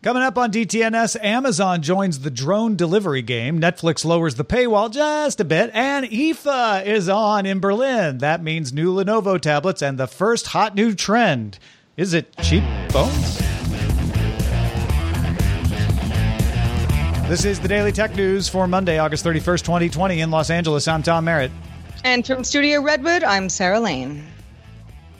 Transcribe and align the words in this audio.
Coming 0.00 0.22
up 0.22 0.38
on 0.38 0.52
DTNS, 0.52 1.24
Amazon 1.24 1.82
joins 1.82 2.20
the 2.20 2.30
drone 2.30 2.76
delivery 2.76 3.20
game. 3.20 3.60
Netflix 3.60 4.04
lowers 4.04 4.36
the 4.36 4.44
paywall 4.44 4.92
just 4.92 5.40
a 5.40 5.44
bit, 5.44 5.72
and 5.74 6.06
IFA 6.06 6.86
is 6.86 7.08
on 7.08 7.46
in 7.46 7.58
Berlin. 7.58 8.18
That 8.18 8.40
means 8.40 8.72
new 8.72 8.94
Lenovo 8.94 9.40
tablets 9.40 9.82
and 9.82 9.98
the 9.98 10.06
first 10.06 10.46
hot 10.46 10.76
new 10.76 10.94
trend. 10.94 11.58
Is 11.96 12.14
it 12.14 12.32
cheap 12.42 12.62
phones? 12.90 13.38
This 17.28 17.44
is 17.44 17.58
the 17.58 17.66
Daily 17.66 17.90
Tech 17.90 18.14
News 18.14 18.48
for 18.48 18.68
Monday, 18.68 19.00
August 19.00 19.24
31st, 19.24 19.64
2020, 19.64 20.20
in 20.20 20.30
Los 20.30 20.48
Angeles. 20.48 20.86
I'm 20.86 21.02
Tom 21.02 21.24
Merritt. 21.24 21.50
And 22.04 22.24
from 22.24 22.44
Studio 22.44 22.80
Redwood, 22.82 23.24
I'm 23.24 23.48
Sarah 23.48 23.80
Lane. 23.80 24.24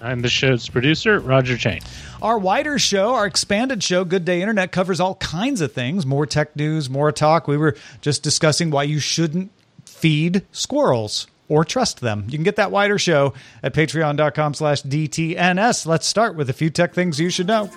I'm 0.01 0.21
the 0.21 0.29
show's 0.29 0.69
producer, 0.69 1.19
Roger 1.21 1.57
Chang. 1.57 1.81
Our 2.23 2.39
wider 2.39 2.79
show, 2.79 3.15
our 3.15 3.27
expanded 3.27 3.83
show, 3.83 4.05
Good 4.05 4.25
Day 4.25 4.41
Internet, 4.41 4.73
covers 4.73 5.01
all 5.01 5.17
kinds 5.17 5.61
of 5.61 5.73
things 5.73 6.07
more 6.07 6.27
tech 6.27 6.55
news, 6.57 6.89
more 6.89 7.13
talk. 7.13 7.49
We 7.49 7.57
were 7.57 7.77
just 8.01 8.23
discussing 8.23 8.71
why 8.71 8.85
you 8.85 8.99
shouldn't 8.99 9.51
feed 9.85 10.43
squirrels 10.53 11.27
or 11.49 11.65
trust 11.65 12.01
them. 12.01 12.25
You 12.27 12.37
can 12.37 12.45
get 12.45 12.57
that 12.57 12.71
wider 12.71 12.99
show 12.99 13.35
at 13.63 13.75
patreon.com 13.75 14.55
slash 14.55 14.83
DTNS. 14.83 15.87
Let's 15.87 16.07
start 16.07 16.37
with 16.37 16.51
a 16.51 16.53
few 16.53 16.71
tech 16.71 16.95
things 16.95 17.19
you 17.19 17.31
should 17.31 17.47
know. 17.47 17.71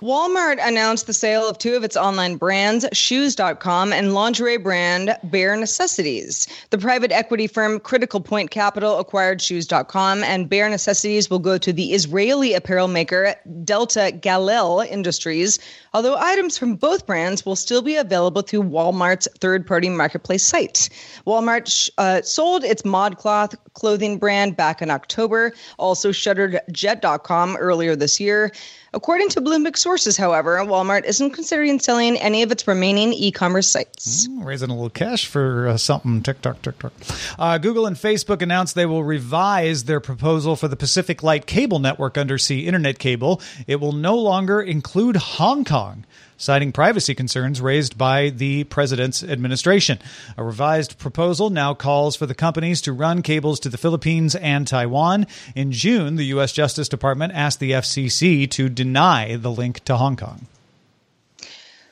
Walmart 0.00 0.58
announced 0.62 1.08
the 1.08 1.12
sale 1.12 1.48
of 1.48 1.58
two 1.58 1.74
of 1.74 1.82
its 1.82 1.96
online 1.96 2.36
brands, 2.36 2.86
Shoes.com 2.92 3.92
and 3.92 4.14
lingerie 4.14 4.56
brand 4.56 5.16
Bare 5.24 5.56
Necessities. 5.56 6.46
The 6.70 6.78
private 6.78 7.10
equity 7.10 7.48
firm 7.48 7.80
Critical 7.80 8.20
Point 8.20 8.52
Capital 8.52 9.00
acquired 9.00 9.42
Shoes.com, 9.42 10.22
and 10.22 10.48
Bare 10.48 10.68
Necessities 10.68 11.28
will 11.28 11.40
go 11.40 11.58
to 11.58 11.72
the 11.72 11.94
Israeli 11.94 12.54
apparel 12.54 12.86
maker 12.86 13.34
Delta 13.64 14.12
Galil 14.14 14.86
Industries, 14.88 15.58
although 15.92 16.16
items 16.16 16.56
from 16.56 16.76
both 16.76 17.04
brands 17.04 17.44
will 17.44 17.56
still 17.56 17.82
be 17.82 17.96
available 17.96 18.42
through 18.42 18.62
Walmart's 18.62 19.26
third 19.40 19.66
party 19.66 19.88
marketplace 19.88 20.44
site. 20.44 20.90
Walmart 21.26 21.90
uh, 21.98 22.22
sold 22.22 22.62
its 22.62 22.82
ModCloth 22.82 23.56
clothing 23.74 24.18
brand 24.18 24.56
back 24.56 24.80
in 24.80 24.90
October, 24.90 25.52
also 25.76 26.12
shuttered 26.12 26.60
Jet.com 26.70 27.56
earlier 27.56 27.96
this 27.96 28.20
year. 28.20 28.52
According 28.94 29.28
to 29.30 29.42
Bloomberg 29.42 29.76
sources, 29.76 30.16
however, 30.16 30.56
Walmart 30.58 31.04
isn't 31.04 31.32
considering 31.32 31.78
selling 31.78 32.16
any 32.16 32.42
of 32.42 32.50
its 32.50 32.66
remaining 32.66 33.12
e-commerce 33.12 33.68
sites. 33.68 34.26
Mm, 34.26 34.44
raising 34.44 34.70
a 34.70 34.74
little 34.74 34.88
cash 34.88 35.26
for 35.26 35.68
uh, 35.68 35.76
something. 35.76 36.22
TikTok, 36.22 36.62
TikTok. 36.62 36.92
Uh, 37.38 37.58
Google 37.58 37.86
and 37.86 37.96
Facebook 37.96 38.40
announced 38.40 38.74
they 38.74 38.86
will 38.86 39.04
revise 39.04 39.84
their 39.84 40.00
proposal 40.00 40.56
for 40.56 40.68
the 40.68 40.76
Pacific 40.76 41.22
Light 41.22 41.46
Cable 41.46 41.80
Network 41.80 42.16
undersea 42.16 42.66
internet 42.66 42.98
cable. 42.98 43.42
It 43.66 43.76
will 43.76 43.92
no 43.92 44.16
longer 44.16 44.60
include 44.60 45.16
Hong 45.16 45.64
Kong 45.64 46.06
citing 46.38 46.72
privacy 46.72 47.14
concerns 47.14 47.60
raised 47.60 47.98
by 47.98 48.30
the 48.30 48.64
president's 48.64 49.22
administration. 49.22 49.98
A 50.38 50.44
revised 50.44 50.98
proposal 50.98 51.50
now 51.50 51.74
calls 51.74 52.16
for 52.16 52.24
the 52.24 52.34
companies 52.34 52.80
to 52.82 52.92
run 52.92 53.20
cables 53.20 53.60
to 53.60 53.68
the 53.68 53.76
Philippines 53.76 54.34
and 54.36 54.66
Taiwan. 54.66 55.26
In 55.54 55.72
June, 55.72 56.16
the 56.16 56.26
U.S. 56.26 56.52
Justice 56.52 56.88
Department 56.88 57.34
asked 57.34 57.60
the 57.60 57.72
FCC 57.72 58.50
to 58.52 58.70
deny 58.70 59.36
the 59.36 59.50
link 59.50 59.84
to 59.84 59.96
Hong 59.96 60.16
Kong. 60.16 60.46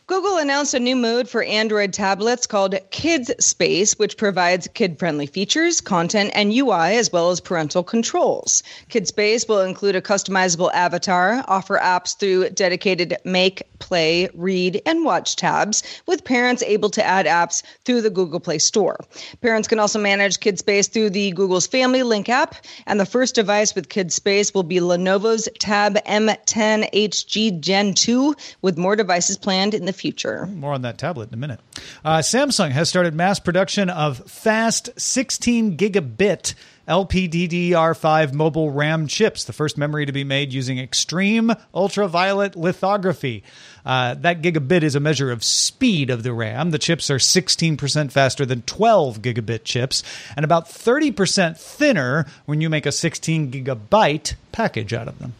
Google 0.08 0.36
announced 0.36 0.72
a 0.72 0.78
new 0.78 0.94
mode 0.94 1.28
for 1.28 1.42
Android 1.42 1.92
tablets 1.92 2.46
called 2.46 2.76
Kids 2.92 3.32
Space, 3.44 3.98
which 3.98 4.16
provides 4.16 4.68
kid 4.72 5.00
friendly 5.00 5.26
features, 5.26 5.80
content, 5.80 6.30
and 6.32 6.52
UI, 6.52 6.96
as 6.96 7.10
well 7.10 7.30
as 7.30 7.40
parental 7.40 7.82
controls. 7.82 8.62
Kids 8.88 9.08
Space 9.08 9.48
will 9.48 9.62
include 9.62 9.96
a 9.96 10.00
customizable 10.00 10.72
avatar, 10.72 11.44
offer 11.48 11.76
apps 11.78 12.16
through 12.16 12.50
dedicated 12.50 13.16
Make, 13.24 13.64
Play, 13.80 14.28
Read, 14.32 14.80
and 14.86 15.04
Watch 15.04 15.34
tabs, 15.34 15.82
with 16.06 16.22
parents 16.22 16.62
able 16.62 16.90
to 16.90 17.04
add 17.04 17.26
apps 17.26 17.64
through 17.84 18.02
the 18.02 18.08
Google 18.08 18.38
Play 18.38 18.60
Store. 18.60 19.00
Parents 19.40 19.66
can 19.66 19.80
also 19.80 19.98
manage 19.98 20.38
Kids 20.38 20.60
Space 20.60 20.86
through 20.86 21.10
the 21.10 21.32
Google's 21.32 21.66
Family 21.66 22.04
Link 22.04 22.28
app, 22.28 22.54
and 22.86 23.00
the 23.00 23.06
first 23.06 23.34
device 23.34 23.74
with 23.74 23.88
Kids 23.88 24.14
Space 24.14 24.54
will 24.54 24.62
be 24.62 24.76
Lenovo's 24.76 25.48
Tab 25.58 25.96
M10 26.04 26.92
HD 26.92 27.58
Gen 27.58 27.92
2, 27.92 28.36
with 28.62 28.78
more 28.78 28.94
devices 28.94 29.36
planned 29.36 29.74
in 29.74 29.84
the 29.84 29.95
future. 29.96 30.46
More 30.46 30.72
on 30.72 30.82
that 30.82 30.98
tablet 30.98 31.28
in 31.28 31.34
a 31.34 31.38
minute. 31.38 31.60
Uh, 32.04 32.18
Samsung 32.18 32.70
has 32.70 32.88
started 32.88 33.14
mass 33.14 33.40
production 33.40 33.90
of 33.90 34.18
fast 34.30 34.90
16 34.96 35.76
gigabit 35.76 36.54
LPDDR5 36.88 38.32
mobile 38.32 38.70
RAM 38.70 39.08
chips, 39.08 39.44
the 39.44 39.52
first 39.52 39.76
memory 39.76 40.06
to 40.06 40.12
be 40.12 40.24
made 40.24 40.52
using 40.52 40.78
extreme 40.78 41.52
ultraviolet 41.74 42.54
lithography. 42.54 43.42
Uh, 43.84 44.14
that 44.14 44.42
gigabit 44.42 44.82
is 44.82 44.94
a 44.94 45.00
measure 45.00 45.30
of 45.30 45.42
speed 45.42 46.10
of 46.10 46.22
the 46.22 46.32
RAM. 46.32 46.70
The 46.70 46.78
chips 46.78 47.10
are 47.10 47.18
16% 47.18 48.12
faster 48.12 48.46
than 48.46 48.62
12 48.62 49.20
gigabit 49.20 49.64
chips 49.64 50.02
and 50.36 50.44
about 50.44 50.68
30% 50.68 51.58
thinner 51.58 52.26
when 52.46 52.60
you 52.60 52.70
make 52.70 52.86
a 52.86 52.92
16 52.92 53.50
gigabyte 53.50 54.34
package 54.52 54.92
out 54.92 55.08
of 55.08 55.18
them. 55.18 55.34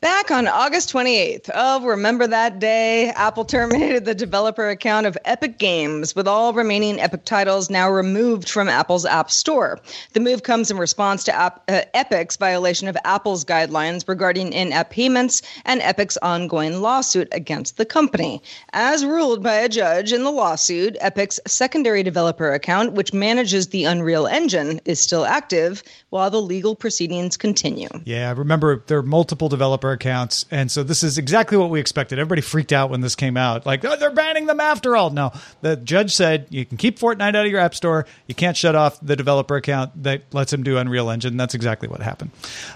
Back 0.00 0.30
on 0.30 0.48
August 0.48 0.90
28th, 0.94 1.50
oh, 1.54 1.84
remember 1.84 2.26
that 2.26 2.58
day? 2.58 3.10
Apple 3.10 3.44
terminated 3.44 4.06
the 4.06 4.14
developer 4.14 4.66
account 4.70 5.04
of 5.04 5.18
Epic 5.26 5.58
Games, 5.58 6.16
with 6.16 6.26
all 6.26 6.54
remaining 6.54 6.98
Epic 6.98 7.26
titles 7.26 7.68
now 7.68 7.90
removed 7.90 8.48
from 8.48 8.70
Apple's 8.70 9.04
App 9.04 9.30
Store. 9.30 9.78
The 10.14 10.20
move 10.20 10.42
comes 10.42 10.70
in 10.70 10.78
response 10.78 11.24
to 11.24 11.34
App, 11.36 11.64
uh, 11.68 11.82
Epic's 11.92 12.38
violation 12.38 12.88
of 12.88 12.96
Apple's 13.04 13.44
guidelines 13.44 14.08
regarding 14.08 14.54
in 14.54 14.72
app 14.72 14.88
payments 14.88 15.42
and 15.66 15.82
Epic's 15.82 16.16
ongoing 16.22 16.80
lawsuit 16.80 17.28
against 17.32 17.76
the 17.76 17.84
company. 17.84 18.42
As 18.72 19.04
ruled 19.04 19.42
by 19.42 19.56
a 19.56 19.68
judge 19.68 20.14
in 20.14 20.24
the 20.24 20.32
lawsuit, 20.32 20.96
Epic's 21.02 21.40
secondary 21.46 22.02
developer 22.02 22.50
account, 22.52 22.94
which 22.94 23.12
manages 23.12 23.66
the 23.66 23.84
Unreal 23.84 24.26
Engine, 24.26 24.80
is 24.86 24.98
still 24.98 25.26
active 25.26 25.82
while 26.08 26.30
the 26.30 26.40
legal 26.40 26.74
proceedings 26.74 27.36
continue. 27.36 27.88
Yeah, 28.06 28.32
remember, 28.34 28.82
there 28.86 28.96
are 28.96 29.02
multiple 29.02 29.50
developers 29.50 29.89
accounts. 29.92 30.44
And 30.50 30.70
so 30.70 30.82
this 30.82 31.02
is 31.02 31.18
exactly 31.18 31.56
what 31.56 31.70
we 31.70 31.80
expected. 31.80 32.18
Everybody 32.18 32.42
freaked 32.42 32.72
out 32.72 32.90
when 32.90 33.00
this 33.00 33.14
came 33.14 33.36
out. 33.36 33.64
Like, 33.64 33.84
oh, 33.84 33.96
they're 33.96 34.10
banning 34.10 34.46
them 34.46 34.60
after 34.60 34.96
all. 34.96 35.10
No, 35.10 35.32
the 35.62 35.76
judge 35.76 36.14
said 36.14 36.46
you 36.50 36.66
can 36.66 36.76
keep 36.76 36.98
Fortnite 36.98 37.34
out 37.34 37.46
of 37.46 37.50
your 37.50 37.60
app 37.60 37.74
store. 37.74 38.06
You 38.26 38.34
can't 38.34 38.56
shut 38.56 38.74
off 38.74 38.98
the 39.00 39.16
developer 39.16 39.56
account 39.56 40.02
that 40.02 40.22
lets 40.32 40.52
him 40.52 40.62
do 40.62 40.76
Unreal 40.76 41.10
Engine. 41.10 41.36
That's 41.36 41.54
exactly 41.54 41.88
what 41.88 42.02
happened. 42.02 42.32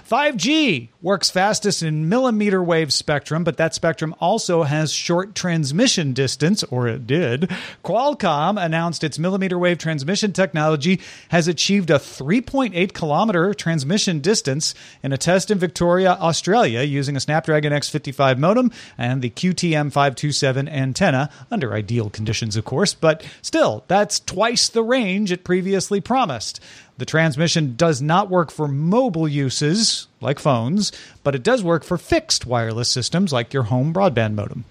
5G 0.09 0.89
works 1.01 1.29
fastest 1.29 1.83
in 1.83 2.09
millimeter 2.09 2.63
wave 2.63 2.91
spectrum, 2.91 3.43
but 3.43 3.57
that 3.57 3.75
spectrum 3.75 4.15
also 4.19 4.63
has 4.63 4.91
short 4.91 5.35
transmission 5.35 6.13
distance, 6.13 6.63
or 6.63 6.87
it 6.87 7.05
did. 7.05 7.51
Qualcomm 7.83 8.59
announced 8.59 9.03
its 9.03 9.19
millimeter 9.19 9.59
wave 9.59 9.77
transmission 9.77 10.33
technology 10.33 10.99
has 11.29 11.47
achieved 11.47 11.91
a 11.91 11.99
3.8 11.99 12.93
kilometer 12.93 13.53
transmission 13.53 14.19
distance 14.19 14.73
in 15.03 15.13
a 15.13 15.17
test 15.17 15.51
in 15.51 15.59
Victoria, 15.59 16.17
Australia, 16.19 16.81
using 16.81 17.04
a 17.13 17.19
Snapdragon 17.19 17.73
X55 17.73 18.37
modem 18.37 18.71
and 18.97 19.21
the 19.21 19.29
QTM527 19.29 20.69
antenna, 20.69 21.29
under 21.51 21.73
ideal 21.73 22.09
conditions, 22.09 22.55
of 22.55 22.65
course, 22.65 22.93
but 22.93 23.25
still, 23.41 23.83
that's 23.87 24.19
twice 24.19 24.69
the 24.69 24.83
range 24.83 25.31
it 25.31 25.43
previously 25.43 25.99
promised. 25.99 26.59
The 26.97 27.05
transmission 27.05 27.75
does 27.75 28.01
not 28.01 28.29
work 28.29 28.49
for 28.49 28.67
mobile 28.67 29.27
uses 29.27 30.07
like 30.21 30.39
phones, 30.39 30.93
but 31.23 31.35
it 31.35 31.43
does 31.43 31.61
work 31.63 31.83
for 31.83 31.97
fixed 31.97 32.45
wireless 32.45 32.89
systems 32.89 33.33
like 33.33 33.53
your 33.53 33.63
home 33.63 33.93
broadband 33.93 34.35
modem. 34.35 34.63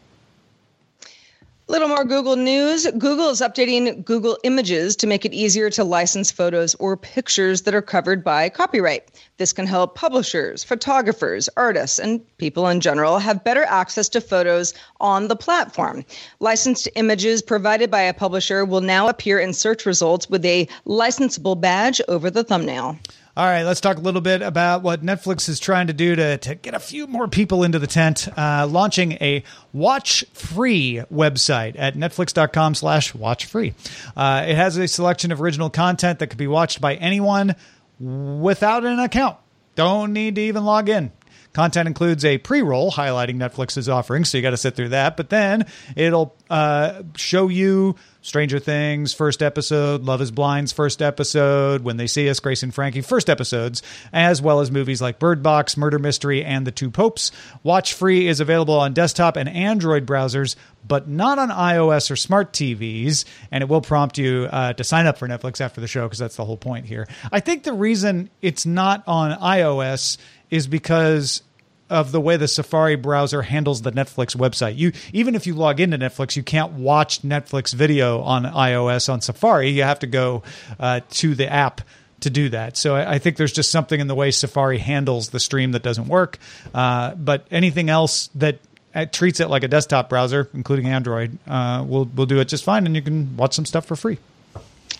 Little 1.66 1.88
more 1.88 2.05
Google 2.05 2.37
news. 2.37 2.87
Google 2.99 3.31
is 3.31 3.40
updating 3.40 4.05
Google 4.05 4.37
Images 4.44 4.96
to 4.96 5.06
make 5.06 5.25
it 5.25 5.32
easier 5.32 5.70
to 5.70 5.82
license 5.82 6.31
photos 6.31 6.75
or 6.75 6.94
pictures 6.94 7.62
that 7.62 7.75
are 7.75 7.81
covered 7.81 8.22
by 8.22 8.50
copyright. 8.50 9.08
This 9.38 9.55
can 9.55 9.66
help 9.66 9.94
publishers, 9.94 10.62
photographers, 10.62 11.49
artists, 11.56 11.99
and 11.99 12.20
people 12.37 12.69
in 12.69 12.81
general 12.81 13.19
have 13.19 13.44
better 13.44 13.64
access 13.64 14.11
to 14.11 14.20
photos 14.20 14.75
on 15.00 15.28
the 15.28 15.37
platform. 15.37 16.05
Licensed 16.38 16.87
images 16.96 17.40
provided 17.40 17.90
by 17.90 18.02
a 18.02 18.12
publisher 18.12 18.66
will 18.66 18.82
now 18.82 19.08
appear 19.08 19.38
in 19.38 19.55
search 19.55 19.87
results 19.87 20.28
with 20.28 20.44
a 20.44 20.69
licensable 20.87 21.58
badge 21.58 21.99
over 22.08 22.28
the 22.28 22.44
thumbnail. 22.44 22.99
All 23.37 23.47
right, 23.47 23.65
let's 23.65 23.81
talk 23.81 23.97
a 23.97 24.01
little 24.01 24.21
bit 24.21 24.43
about 24.43 24.83
what 24.83 25.03
Netflix 25.03 25.49
is 25.49 25.59
trying 25.59 25.89
to 25.89 25.93
do 25.93 26.15
to, 26.15 26.39
to 26.39 26.55
get 26.55 26.73
a 26.73 26.79
few 26.79 27.09
more 27.09 27.27
people 27.27 27.65
into 27.65 27.81
the 27.81 27.89
tent. 27.89 28.29
Uh, 28.39 28.65
launching 28.71 29.13
a 29.15 29.43
watch 29.73 30.25
free 30.33 31.03
website 31.13 31.75
at 31.77 31.97
netflix.com 31.97 32.77
slash 32.77 33.13
watch 33.13 33.47
free. 33.47 33.75
Uh, 34.17 34.45
it 34.47 34.55
has 34.55 34.77
a 34.77 34.87
selection 34.87 35.33
of 35.33 35.43
original 35.43 35.69
content 35.69 36.21
that 36.21 36.29
could 36.29 36.39
be 36.39 36.47
watched 36.47 36.81
by 36.81 36.95
anyone 36.95 37.57
without 37.99 38.85
an 38.85 39.01
account. 39.01 39.37
Don't 39.75 40.13
need 40.13 40.37
to 40.37 40.41
even 40.41 40.65
log 40.65 40.89
in. 40.89 41.11
Content 41.55 41.87
includes 41.87 42.25
a 42.25 42.39
pre 42.39 42.62
roll 42.62 42.91
highlighting 42.91 43.37
Netflix's 43.37 43.89
offerings, 43.89 44.29
so 44.29 44.37
you 44.37 44.43
got 44.43 44.51
to 44.51 44.56
sit 44.56 44.75
through 44.75 44.91
that. 44.91 45.17
But 45.17 45.31
then 45.31 45.67
it'll 45.95 46.37
uh, 46.51 47.03
show 47.17 47.47
you 47.49 47.95
Stranger 48.23 48.59
Things 48.59 49.12
first 49.12 49.43
episode, 49.43 50.03
Love 50.03 50.21
Is 50.21 50.33
Blind's 50.33 50.73
first 50.73 51.01
episode, 51.01 51.83
When 51.83 51.97
They 51.97 52.09
See 52.09 52.29
Us, 52.29 52.41
Grace 52.41 52.62
and 52.62 52.75
Frankie 52.75 53.03
first 53.03 53.31
episodes, 53.31 53.83
as 54.12 54.43
well 54.43 54.61
as 54.61 54.71
movies 54.71 55.01
like 55.01 55.19
Bird 55.19 55.43
Box, 55.43 55.77
Murder 55.77 55.99
Mystery, 55.99 56.43
and 56.43 56.67
The 56.67 56.73
Two 56.73 56.91
Popes. 56.91 57.31
Watch 57.62 57.93
Free 57.93 58.27
is 58.27 58.41
available 58.41 58.79
on 58.81 58.93
desktop 58.93 59.37
and 59.37 59.49
Android 59.49 60.07
browsers, 60.07 60.57
but 60.89 61.07
not 61.07 61.39
on 61.39 61.50
iOS 61.50 62.11
or 62.11 62.17
smart 62.17 62.53
TVs. 62.53 63.25
And 63.53 63.62
it 63.62 63.69
will 63.69 63.81
prompt 63.83 64.19
you 64.19 64.49
uh, 64.50 64.73
to 64.73 64.83
sign 64.83 65.07
up 65.07 65.19
for 65.19 65.29
Netflix 65.29 65.61
after 65.61 65.81
the 65.81 65.87
show 65.87 66.07
because 66.07 66.19
that's 66.19 66.37
the 66.37 66.45
whole 66.45 66.57
point 66.57 66.87
here. 66.87 67.07
I 67.31 67.41
think 67.41 67.62
the 67.62 67.75
reason 67.75 68.31
it's 68.43 68.67
not 68.67 69.05
on 69.07 69.39
iOS 69.39 70.17
is 70.55 70.69
because 70.69 71.43
of 71.91 72.12
the 72.12 72.21
way 72.21 72.37
the 72.37 72.47
Safari 72.47 72.95
browser 72.95 73.43
handles 73.43 73.83
the 73.83 73.91
Netflix 73.91 74.37
website. 74.37 74.79
You 74.79 74.93
even 75.12 75.35
if 75.35 75.49
you 75.49 75.55
log 75.55 75.81
into 75.81 75.99
Netflix, 75.99 76.37
you 76.37 76.45
can't 76.45 76.75
watch 76.75 77.23
Netflix 77.23 77.75
video 77.75 78.21
on 78.21 78.45
iOS 78.45 79.12
on 79.12 79.21
Safari. 79.21 79.71
You 79.71 79.83
have 79.83 79.99
to 79.99 80.06
go 80.06 80.45
uh, 80.79 81.01
to 81.11 81.35
the 81.35 81.53
app 81.53 81.81
to 82.21 82.31
do 82.31 82.49
that. 82.51 82.77
So 82.77 82.95
I, 82.95 83.15
I, 83.15 83.19
think 83.19 83.37
there's 83.37 83.53
just 83.53 83.71
something 83.71 84.01
in 84.01 84.06
the 84.06 84.15
way 84.15 84.31
Safari 84.31 84.79
handles 84.79 85.29
the 85.29 85.41
stream 85.41 85.73
that 85.73 85.83
doesn't 85.83 86.06
work. 86.06 86.39
Uh, 86.73 87.15
but 87.17 87.47
anything 87.50 87.91
else 87.91 88.29
that 88.37 88.61
uh, 88.95 89.05
treats 89.05 89.41
it 89.41 89.49
like 89.50 89.62
a 89.62 89.69
desktop 89.69 90.09
browser, 90.09 90.49
including 90.55 90.87
Android, 90.87 91.37
uh, 91.49 91.85
will 91.87 92.05
will 92.07 92.27
do 92.27 92.39
it 92.39 92.47
just 92.47 92.62
fine, 92.62 92.87
and 92.87 92.95
you 92.95 93.03
can 93.03 93.37
watch 93.37 93.55
some 93.55 93.67
stuff 93.67 93.87
for 93.87 93.97
free. 93.97 94.19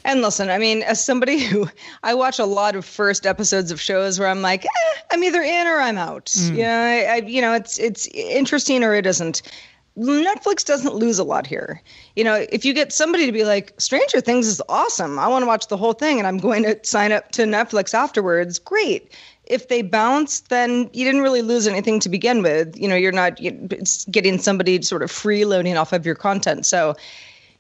And 0.05 0.23
listen, 0.23 0.50
I 0.50 0.58
mean, 0.58 0.82
as 0.82 1.05
somebody 1.05 1.38
who 1.44 1.69
I 2.02 2.14
watch 2.14 2.38
a 2.38 2.46
lot 2.46 2.76
of 2.76 2.85
first 2.85 3.26
episodes 3.26 3.70
of 3.70 3.81
shows 3.81 4.19
where 4.19 4.29
I'm 4.29 4.43
like, 4.43 4.64
eh, 4.64 5.00
I'm 5.11 5.25
either 5.25 5.43
in 5.43 5.67
or 5.67 5.79
I'm 5.79 5.99
out. 5.99 6.26
Mm. 6.26 6.56
Yeah, 6.56 6.81
I, 6.81 7.14
I, 7.14 7.17
you 7.26 7.41
know, 7.41 7.55
it's 7.55 7.79
it's 7.79 8.06
interesting 8.08 8.82
or 8.85 8.94
it 8.94 9.06
isn't. 9.06 9.43
Netflix 9.96 10.64
doesn't 10.64 10.94
lose 10.94 11.19
a 11.20 11.25
lot 11.25 11.46
here. 11.46 11.81
You 12.17 12.25
know, 12.25 12.44
if 12.50 12.64
you 12.64 12.75
get 12.75 12.93
somebody 12.93 13.26
to 13.26 13.32
be 13.32 13.44
like, 13.44 13.73
Stranger 13.79 14.20
Things 14.20 14.46
is 14.49 14.61
awesome, 14.69 15.19
I 15.19 15.29
want 15.29 15.44
to 15.44 15.46
watch 15.46 15.69
the 15.69 15.76
whole 15.76 15.93
thing, 15.93 16.19
and 16.19 16.26
I'm 16.26 16.38
going 16.38 16.64
to 16.64 16.79
sign 16.82 17.12
up 17.12 17.31
to 17.32 17.43
Netflix 17.43 17.94
afterwards, 17.94 18.58
great. 18.58 19.12
If 19.44 19.69
they 19.69 19.82
bounce, 19.82 20.40
then 20.40 20.90
you 20.93 21.05
didn't 21.05 21.20
really 21.20 21.43
lose 21.43 21.69
anything 21.69 22.00
to 22.00 22.08
begin 22.08 22.43
with. 22.43 22.76
You 22.76 22.88
know, 22.88 22.97
you're 22.97 23.12
not 23.12 23.38
it's 23.40 24.05
getting 24.06 24.38
somebody 24.38 24.82
sort 24.82 25.02
of 25.02 25.12
freeloading 25.12 25.81
off 25.81 25.93
of 25.93 26.05
your 26.05 26.14
content. 26.17 26.67
So, 26.67 26.97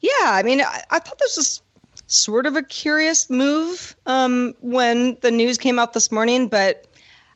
yeah, 0.00 0.10
I 0.32 0.42
mean, 0.42 0.60
I, 0.60 0.82
I 0.90 0.98
thought 0.98 1.18
this 1.18 1.36
was 1.36 1.60
sort 2.06 2.46
of 2.46 2.56
a 2.56 2.62
curious 2.62 3.30
move 3.30 3.96
um, 4.06 4.54
when 4.60 5.16
the 5.20 5.30
news 5.30 5.58
came 5.58 5.78
out 5.78 5.92
this 5.92 6.12
morning, 6.12 6.48
but 6.48 6.86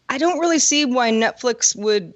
I 0.09 0.19
don't 0.19 0.39
really 0.39 0.59
see 0.59 0.85
why 0.85 1.11
Netflix 1.11 1.77
would 1.77 2.15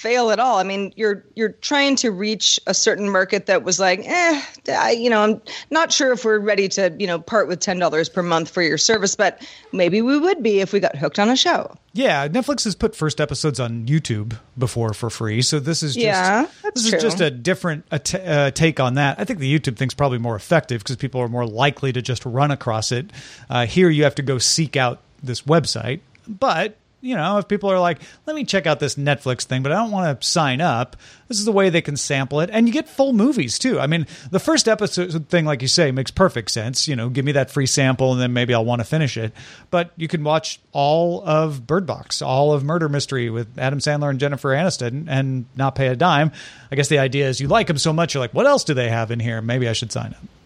fail 0.00 0.30
at 0.30 0.40
all. 0.40 0.56
I 0.56 0.62
mean, 0.62 0.94
you're 0.96 1.22
you're 1.34 1.50
trying 1.50 1.94
to 1.96 2.10
reach 2.10 2.58
a 2.66 2.72
certain 2.72 3.10
market 3.10 3.44
that 3.46 3.64
was 3.64 3.78
like, 3.78 4.00
eh, 4.04 4.42
I, 4.68 4.92
you 4.92 5.10
know, 5.10 5.22
I'm 5.22 5.42
not 5.70 5.92
sure 5.92 6.12
if 6.12 6.24
we're 6.24 6.38
ready 6.38 6.68
to, 6.70 6.94
you 6.98 7.06
know, 7.06 7.18
part 7.18 7.48
with 7.48 7.60
ten 7.60 7.78
dollars 7.78 8.08
per 8.08 8.22
month 8.22 8.48
for 8.48 8.62
your 8.62 8.78
service, 8.78 9.14
but 9.14 9.46
maybe 9.72 10.00
we 10.00 10.18
would 10.18 10.42
be 10.42 10.60
if 10.60 10.72
we 10.72 10.80
got 10.80 10.96
hooked 10.96 11.18
on 11.18 11.28
a 11.28 11.36
show. 11.36 11.76
Yeah, 11.92 12.28
Netflix 12.28 12.64
has 12.64 12.74
put 12.74 12.96
first 12.96 13.20
episodes 13.20 13.60
on 13.60 13.84
YouTube 13.84 14.38
before 14.56 14.94
for 14.94 15.10
free, 15.10 15.42
so 15.42 15.60
this 15.60 15.82
is 15.82 15.94
just 15.94 16.04
yeah, 16.04 16.46
this 16.74 16.88
true. 16.88 16.96
is 16.96 17.02
just 17.02 17.20
a 17.20 17.30
different 17.30 17.84
t- 18.04 18.18
uh, 18.18 18.52
take 18.52 18.80
on 18.80 18.94
that. 18.94 19.20
I 19.20 19.24
think 19.24 19.38
the 19.38 19.58
YouTube 19.58 19.76
thing's 19.76 19.94
probably 19.94 20.18
more 20.18 20.36
effective 20.36 20.82
because 20.82 20.96
people 20.96 21.20
are 21.20 21.28
more 21.28 21.46
likely 21.46 21.92
to 21.92 22.00
just 22.00 22.24
run 22.24 22.50
across 22.50 22.90
it. 22.90 23.10
Uh, 23.50 23.66
here, 23.66 23.90
you 23.90 24.04
have 24.04 24.14
to 24.14 24.22
go 24.22 24.38
seek 24.38 24.76
out 24.76 25.00
this 25.22 25.42
website, 25.42 26.00
but 26.26 26.76
you 27.00 27.16
know, 27.16 27.38
if 27.38 27.48
people 27.48 27.70
are 27.70 27.80
like, 27.80 28.00
let 28.26 28.36
me 28.36 28.44
check 28.44 28.66
out 28.66 28.80
this 28.80 28.96
Netflix 28.96 29.44
thing, 29.44 29.62
but 29.62 29.72
I 29.72 29.76
don't 29.76 29.90
want 29.90 30.20
to 30.20 30.26
sign 30.26 30.60
up, 30.60 30.96
this 31.28 31.38
is 31.38 31.44
the 31.44 31.52
way 31.52 31.70
they 31.70 31.80
can 31.80 31.96
sample 31.96 32.40
it. 32.40 32.50
And 32.52 32.66
you 32.66 32.72
get 32.72 32.88
full 32.88 33.12
movies 33.12 33.58
too. 33.58 33.80
I 33.80 33.86
mean, 33.86 34.06
the 34.30 34.40
first 34.40 34.68
episode 34.68 35.28
thing, 35.28 35.44
like 35.44 35.62
you 35.62 35.68
say, 35.68 35.92
makes 35.92 36.10
perfect 36.10 36.50
sense. 36.50 36.88
You 36.88 36.96
know, 36.96 37.08
give 37.08 37.24
me 37.24 37.32
that 37.32 37.50
free 37.50 37.66
sample 37.66 38.12
and 38.12 38.20
then 38.20 38.32
maybe 38.32 38.52
I'll 38.52 38.64
want 38.64 38.80
to 38.80 38.84
finish 38.84 39.16
it. 39.16 39.32
But 39.70 39.92
you 39.96 40.08
can 40.08 40.24
watch 40.24 40.60
all 40.72 41.22
of 41.26 41.66
Bird 41.66 41.86
Box, 41.86 42.20
all 42.20 42.52
of 42.52 42.64
Murder 42.64 42.88
Mystery 42.88 43.30
with 43.30 43.58
Adam 43.58 43.78
Sandler 43.78 44.10
and 44.10 44.20
Jennifer 44.20 44.50
Aniston 44.50 45.06
and 45.08 45.46
not 45.56 45.74
pay 45.74 45.88
a 45.88 45.96
dime. 45.96 46.32
I 46.70 46.76
guess 46.76 46.88
the 46.88 46.98
idea 46.98 47.28
is 47.28 47.40
you 47.40 47.48
like 47.48 47.66
them 47.66 47.78
so 47.78 47.92
much, 47.92 48.14
you're 48.14 48.22
like, 48.22 48.34
what 48.34 48.46
else 48.46 48.64
do 48.64 48.74
they 48.74 48.88
have 48.88 49.10
in 49.10 49.20
here? 49.20 49.40
Maybe 49.40 49.68
I 49.68 49.72
should 49.72 49.92
sign 49.92 50.14
up. 50.14 50.39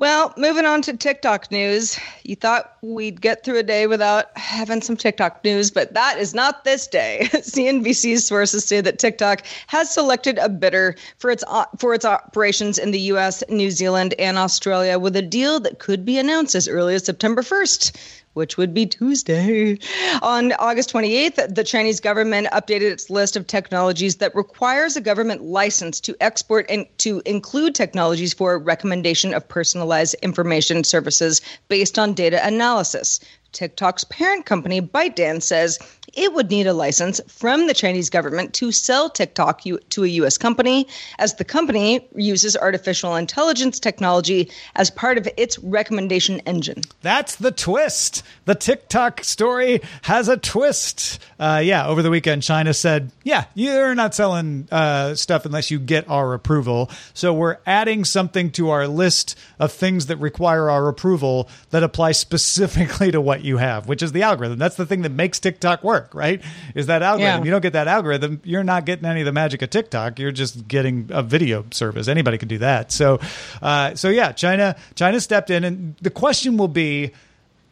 Well, 0.00 0.32
moving 0.36 0.64
on 0.64 0.82
to 0.82 0.96
TikTok 0.96 1.50
news. 1.50 1.98
You 2.22 2.36
thought 2.36 2.76
we'd 2.82 3.20
get 3.20 3.42
through 3.42 3.58
a 3.58 3.64
day 3.64 3.88
without 3.88 4.26
having 4.38 4.80
some 4.80 4.96
TikTok 4.96 5.42
news, 5.42 5.72
but 5.72 5.94
that 5.94 6.18
is 6.18 6.34
not 6.34 6.62
this 6.62 6.86
day. 6.86 7.22
CNBC 7.32 8.20
sources 8.20 8.64
say 8.64 8.80
that 8.80 9.00
TikTok 9.00 9.42
has 9.66 9.92
selected 9.92 10.38
a 10.38 10.48
bidder 10.48 10.94
for 11.18 11.32
its 11.32 11.42
for 11.78 11.94
its 11.94 12.04
operations 12.04 12.78
in 12.78 12.92
the 12.92 13.00
US, 13.12 13.42
New 13.48 13.72
Zealand, 13.72 14.14
and 14.20 14.38
Australia 14.38 15.00
with 15.00 15.16
a 15.16 15.22
deal 15.22 15.58
that 15.58 15.80
could 15.80 16.04
be 16.04 16.16
announced 16.16 16.54
as 16.54 16.68
early 16.68 16.94
as 16.94 17.04
September 17.04 17.42
1st 17.42 18.17
which 18.38 18.56
would 18.56 18.72
be 18.72 18.86
Tuesday. 18.86 19.76
On 20.22 20.52
August 20.52 20.92
28th, 20.92 21.54
the 21.54 21.64
Chinese 21.64 21.98
government 21.98 22.46
updated 22.52 22.92
its 22.92 23.10
list 23.10 23.36
of 23.36 23.46
technologies 23.46 24.16
that 24.16 24.34
requires 24.34 24.96
a 24.96 25.00
government 25.00 25.42
license 25.42 26.00
to 26.00 26.16
export 26.20 26.64
and 26.70 26.86
to 26.98 27.20
include 27.26 27.74
technologies 27.74 28.32
for 28.32 28.56
recommendation 28.56 29.34
of 29.34 29.46
personalized 29.46 30.14
information 30.22 30.84
services 30.84 31.42
based 31.66 31.98
on 31.98 32.14
data 32.14 32.38
analysis. 32.46 33.18
TikTok's 33.52 34.04
parent 34.04 34.46
company, 34.46 34.80
ByteDance, 34.80 35.42
says 35.42 35.78
it 36.18 36.34
would 36.34 36.50
need 36.50 36.66
a 36.66 36.72
license 36.72 37.20
from 37.28 37.68
the 37.68 37.74
Chinese 37.74 38.10
government 38.10 38.52
to 38.54 38.72
sell 38.72 39.08
TikTok 39.08 39.62
to 39.62 40.04
a 40.04 40.08
U.S. 40.08 40.36
company, 40.36 40.88
as 41.20 41.36
the 41.36 41.44
company 41.44 42.06
uses 42.16 42.56
artificial 42.56 43.14
intelligence 43.14 43.78
technology 43.78 44.50
as 44.74 44.90
part 44.90 45.16
of 45.16 45.28
its 45.36 45.60
recommendation 45.60 46.40
engine. 46.40 46.82
That's 47.02 47.36
the 47.36 47.52
twist. 47.52 48.24
The 48.46 48.56
TikTok 48.56 49.22
story 49.22 49.80
has 50.02 50.28
a 50.28 50.36
twist. 50.36 51.20
Uh, 51.38 51.62
yeah, 51.64 51.86
over 51.86 52.02
the 52.02 52.10
weekend, 52.10 52.42
China 52.42 52.74
said, 52.74 53.12
yeah, 53.22 53.44
you're 53.54 53.94
not 53.94 54.12
selling 54.12 54.66
uh, 54.72 55.14
stuff 55.14 55.46
unless 55.46 55.70
you 55.70 55.78
get 55.78 56.08
our 56.08 56.34
approval. 56.34 56.90
So 57.14 57.32
we're 57.32 57.58
adding 57.64 58.04
something 58.04 58.50
to 58.52 58.70
our 58.70 58.88
list 58.88 59.38
of 59.60 59.70
things 59.70 60.06
that 60.06 60.16
require 60.16 60.68
our 60.68 60.88
approval 60.88 61.48
that 61.70 61.84
apply 61.84 62.10
specifically 62.12 63.12
to 63.12 63.20
what 63.20 63.44
you 63.44 63.58
have, 63.58 63.86
which 63.86 64.02
is 64.02 64.10
the 64.10 64.22
algorithm. 64.22 64.58
That's 64.58 64.76
the 64.76 64.86
thing 64.86 65.02
that 65.02 65.12
makes 65.12 65.38
TikTok 65.38 65.84
work. 65.84 66.07
Work, 66.08 66.14
right? 66.14 66.42
Is 66.74 66.86
that 66.86 67.02
algorithm? 67.02 67.40
Yeah. 67.40 67.44
You 67.44 67.50
don't 67.50 67.60
get 67.60 67.74
that 67.74 67.88
algorithm, 67.88 68.40
you're 68.44 68.64
not 68.64 68.84
getting 68.84 69.04
any 69.04 69.20
of 69.20 69.26
the 69.26 69.32
magic 69.32 69.62
of 69.62 69.70
TikTok. 69.70 70.18
You're 70.18 70.32
just 70.32 70.68
getting 70.68 71.08
a 71.10 71.22
video 71.22 71.64
service. 71.70 72.08
Anybody 72.08 72.38
can 72.38 72.48
do 72.48 72.58
that. 72.58 72.92
So, 72.92 73.20
uh, 73.62 73.94
so 73.94 74.08
yeah, 74.08 74.32
China 74.32 74.76
China 74.94 75.20
stepped 75.20 75.50
in, 75.50 75.64
and 75.64 75.96
the 76.00 76.10
question 76.10 76.56
will 76.56 76.68
be. 76.68 77.12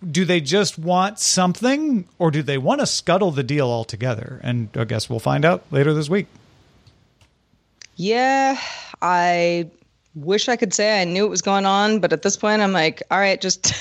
Do 0.09 0.27
they 0.27 0.43
just 0.43 0.79
want 0.79 1.19
something, 1.19 2.07
or 2.19 2.31
do 2.31 2.43
they 2.43 2.59
want 2.59 2.81
to 2.81 2.87
scuttle 2.87 3.31
the 3.31 3.43
deal 3.43 3.67
altogether? 3.67 4.39
And 4.43 4.69
I 4.77 4.85
guess 4.85 5.09
we'll 5.09 5.21
find 5.21 5.43
out 5.43 5.65
later 5.71 5.95
this 5.95 6.11
week. 6.11 6.27
Yeah, 7.97 8.61
I 9.01 9.71
wish 10.15 10.51
I 10.51 10.57
could 10.57 10.75
say 10.75 11.01
I 11.01 11.05
knew 11.05 11.23
what 11.23 11.31
was 11.31 11.41
going 11.41 11.65
on, 11.65 12.01
but 12.01 12.13
at 12.13 12.21
this 12.21 12.37
point, 12.37 12.61
I'm 12.61 12.73
like, 12.73 13.03
all 13.11 13.19
right, 13.19 13.41
just 13.41 13.75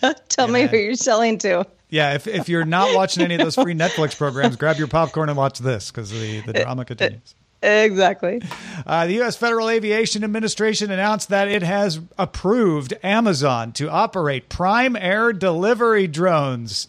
tell 0.30 0.48
me 0.48 0.66
who 0.66 0.78
you're 0.78 0.94
selling 0.94 1.36
to. 1.38 1.66
Yeah, 1.92 2.14
if, 2.14 2.26
if 2.26 2.48
you're 2.48 2.64
not 2.64 2.94
watching 2.94 3.22
any 3.22 3.34
of 3.34 3.40
those 3.42 3.54
free 3.54 3.74
Netflix 3.74 4.16
programs, 4.16 4.56
grab 4.56 4.78
your 4.78 4.88
popcorn 4.88 5.28
and 5.28 5.36
watch 5.36 5.58
this 5.58 5.90
because 5.90 6.10
the, 6.10 6.40
the 6.40 6.54
drama 6.54 6.86
continues. 6.86 7.34
Exactly. 7.62 8.40
Uh, 8.86 9.06
the 9.06 9.12
U.S. 9.16 9.36
Federal 9.36 9.68
Aviation 9.68 10.24
Administration 10.24 10.90
announced 10.90 11.28
that 11.28 11.48
it 11.48 11.62
has 11.62 12.00
approved 12.18 12.94
Amazon 13.02 13.72
to 13.72 13.90
operate 13.90 14.48
Prime 14.48 14.96
Air 14.96 15.34
delivery 15.34 16.06
drones. 16.08 16.88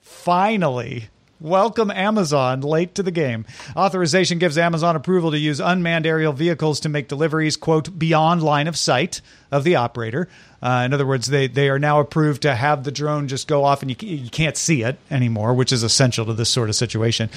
Finally. 0.00 1.08
Welcome 1.40 1.90
Amazon 1.92 2.62
late 2.62 2.96
to 2.96 3.02
the 3.04 3.12
game. 3.12 3.44
Authorization 3.76 4.38
gives 4.38 4.58
Amazon 4.58 4.96
approval 4.96 5.30
to 5.30 5.38
use 5.38 5.60
unmanned 5.60 6.04
aerial 6.04 6.32
vehicles 6.32 6.80
to 6.80 6.88
make 6.88 7.06
deliveries, 7.06 7.56
quote, 7.56 7.96
beyond 7.96 8.42
line 8.42 8.66
of 8.66 8.76
sight 8.76 9.20
of 9.50 9.64
the 9.64 9.76
operator. 9.76 10.28
Uh, 10.60 10.82
in 10.84 10.92
other 10.92 11.06
words, 11.06 11.28
they, 11.28 11.46
they 11.46 11.68
are 11.68 11.78
now 11.78 12.00
approved 12.00 12.42
to 12.42 12.52
have 12.52 12.82
the 12.82 12.90
drone 12.90 13.28
just 13.28 13.46
go 13.46 13.64
off 13.64 13.82
and 13.82 13.90
you, 13.90 14.08
you 14.08 14.28
can't 14.30 14.56
see 14.56 14.82
it 14.82 14.98
anymore, 15.08 15.54
which 15.54 15.72
is 15.72 15.84
essential 15.84 16.26
to 16.26 16.34
this 16.34 16.48
sort 16.48 16.68
of 16.68 16.74
situation. 16.74 17.30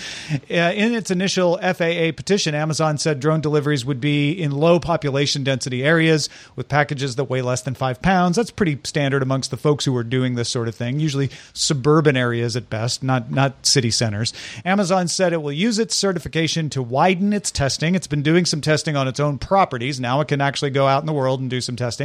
Uh, 0.49 0.55
in 0.55 0.95
its 0.95 1.11
initial 1.11 1.57
FAA 1.57 2.11
petition, 2.15 2.55
Amazon 2.55 2.97
said 2.97 3.19
drone 3.19 3.39
deliveries 3.39 3.85
would 3.85 4.01
be 4.01 4.31
in 4.31 4.51
low 4.51 4.79
population 4.79 5.43
density 5.43 5.83
areas 5.83 6.29
with 6.55 6.67
packages 6.67 7.15
that 7.15 7.25
weigh 7.25 7.43
less 7.43 7.61
than 7.61 7.75
five 7.75 8.01
pounds. 8.01 8.37
That's 8.37 8.49
pretty 8.49 8.79
standard 8.83 9.21
amongst 9.21 9.51
the 9.51 9.57
folks 9.57 9.85
who 9.85 9.95
are 9.95 10.03
doing 10.03 10.33
this 10.33 10.49
sort 10.49 10.67
of 10.67 10.73
thing, 10.73 10.99
usually 10.99 11.29
suburban 11.53 12.17
areas 12.17 12.55
at 12.55 12.71
best, 12.71 13.03
not, 13.03 13.29
not 13.29 13.67
city 13.67 13.91
centers. 13.91 14.33
Amazon 14.65 15.07
said 15.07 15.31
it 15.31 15.43
will 15.43 15.51
use 15.51 15.77
its 15.77 15.95
certification 15.95 16.71
to 16.71 16.81
widen 16.81 17.33
its 17.33 17.51
testing. 17.51 17.93
It's 17.93 18.07
been 18.07 18.23
doing 18.23 18.45
some 18.45 18.61
testing 18.61 18.95
on 18.95 19.07
its 19.07 19.19
own 19.19 19.37
properties. 19.37 19.99
Now 19.99 20.21
it 20.21 20.27
can 20.27 20.41
actually 20.41 20.71
go 20.71 20.87
out 20.87 21.03
in 21.03 21.05
the 21.05 21.13
world 21.13 21.39
and 21.39 21.49
do 21.49 21.61
some 21.61 21.75
testing. 21.75 22.00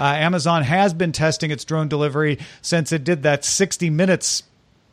Uh, 0.00 0.04
Amazon 0.04 0.62
has 0.62 0.94
been 0.94 1.12
testing 1.12 1.50
its 1.50 1.64
drone 1.64 1.88
delivery 1.88 2.38
since 2.62 2.92
it 2.92 3.04
did 3.04 3.22
that 3.24 3.44
60 3.44 3.90
minutes 3.90 4.42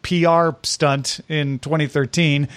PR 0.03 0.49
stunt 0.63 1.19
in 1.29 1.59
2013. 1.59 2.47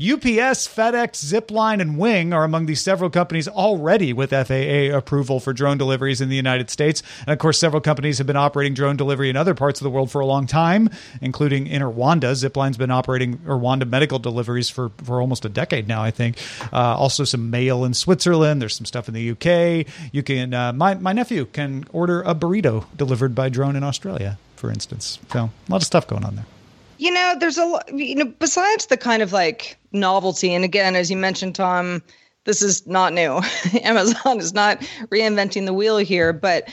UPS, 0.00 0.66
FedEx, 0.66 1.22
Zipline, 1.22 1.78
and 1.78 1.98
Wing 1.98 2.32
are 2.32 2.42
among 2.42 2.64
the 2.64 2.74
several 2.74 3.10
companies 3.10 3.46
already 3.46 4.14
with 4.14 4.30
FAA 4.30 4.96
approval 4.96 5.40
for 5.40 5.52
drone 5.52 5.76
deliveries 5.76 6.22
in 6.22 6.30
the 6.30 6.36
United 6.36 6.70
States. 6.70 7.02
And 7.26 7.34
of 7.34 7.38
course, 7.38 7.58
several 7.58 7.82
companies 7.82 8.16
have 8.16 8.26
been 8.26 8.34
operating 8.34 8.72
drone 8.72 8.96
delivery 8.96 9.28
in 9.28 9.36
other 9.36 9.54
parts 9.54 9.78
of 9.78 9.84
the 9.84 9.90
world 9.90 10.10
for 10.10 10.22
a 10.22 10.26
long 10.26 10.46
time, 10.46 10.88
including 11.20 11.66
in 11.66 11.82
Rwanda. 11.82 12.32
Zipline's 12.32 12.78
been 12.78 12.90
operating 12.90 13.36
Rwanda 13.38 13.86
medical 13.86 14.18
deliveries 14.18 14.70
for, 14.70 14.88
for 15.04 15.20
almost 15.20 15.44
a 15.44 15.50
decade 15.50 15.86
now, 15.86 16.02
I 16.02 16.10
think. 16.10 16.38
Uh, 16.72 16.96
also, 16.96 17.24
some 17.24 17.50
mail 17.50 17.84
in 17.84 17.92
Switzerland. 17.92 18.62
There's 18.62 18.76
some 18.76 18.86
stuff 18.86 19.06
in 19.06 19.12
the 19.12 19.30
UK. 19.32 19.86
You 20.12 20.22
can, 20.22 20.54
uh, 20.54 20.72
my, 20.72 20.94
my 20.94 21.12
nephew 21.12 21.44
can 21.44 21.84
order 21.92 22.22
a 22.22 22.34
burrito 22.34 22.86
delivered 22.96 23.34
by 23.34 23.50
drone 23.50 23.76
in 23.76 23.84
Australia, 23.84 24.38
for 24.56 24.70
instance. 24.70 25.18
So, 25.30 25.50
a 25.68 25.70
lot 25.70 25.82
of 25.82 25.86
stuff 25.86 26.06
going 26.06 26.24
on 26.24 26.36
there. 26.36 26.46
You 27.00 27.10
know, 27.10 27.34
there's 27.38 27.56
a 27.56 27.64
lot, 27.64 27.96
you 27.96 28.14
know, 28.14 28.26
besides 28.26 28.86
the 28.86 28.96
kind 28.98 29.22
of 29.22 29.32
like 29.32 29.78
novelty, 29.90 30.52
and 30.54 30.64
again, 30.64 30.96
as 30.96 31.10
you 31.10 31.16
mentioned, 31.16 31.54
Tom, 31.54 32.02
this 32.44 32.60
is 32.60 32.86
not 32.86 33.14
new. 33.14 33.40
Amazon 33.82 34.38
is 34.38 34.52
not 34.52 34.80
reinventing 35.10 35.64
the 35.64 35.72
wheel 35.72 35.96
here, 35.96 36.34
but 36.34 36.68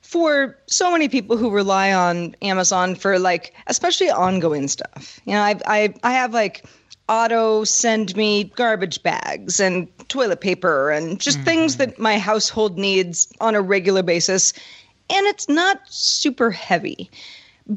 for 0.00 0.56
so 0.66 0.90
many 0.90 1.10
people 1.10 1.36
who 1.36 1.50
rely 1.50 1.92
on 1.92 2.34
Amazon 2.40 2.94
for 2.94 3.18
like, 3.18 3.52
especially 3.66 4.08
ongoing 4.08 4.66
stuff, 4.66 5.20
you 5.26 5.34
know, 5.34 5.42
I, 5.42 5.60
I, 5.66 5.94
I 6.02 6.12
have 6.12 6.32
like, 6.32 6.64
auto 7.08 7.64
send 7.64 8.16
me 8.16 8.44
garbage 8.44 9.02
bags 9.02 9.60
and 9.60 9.88
toilet 10.08 10.40
paper 10.40 10.90
and 10.90 11.20
just 11.20 11.36
mm-hmm. 11.38 11.44
things 11.44 11.76
that 11.76 11.98
my 11.98 12.18
household 12.18 12.78
needs 12.78 13.30
on 13.40 13.54
a 13.54 13.60
regular 13.60 14.02
basis. 14.02 14.52
And 15.10 15.26
it's 15.26 15.48
not 15.48 15.80
super 15.86 16.50
heavy, 16.50 17.10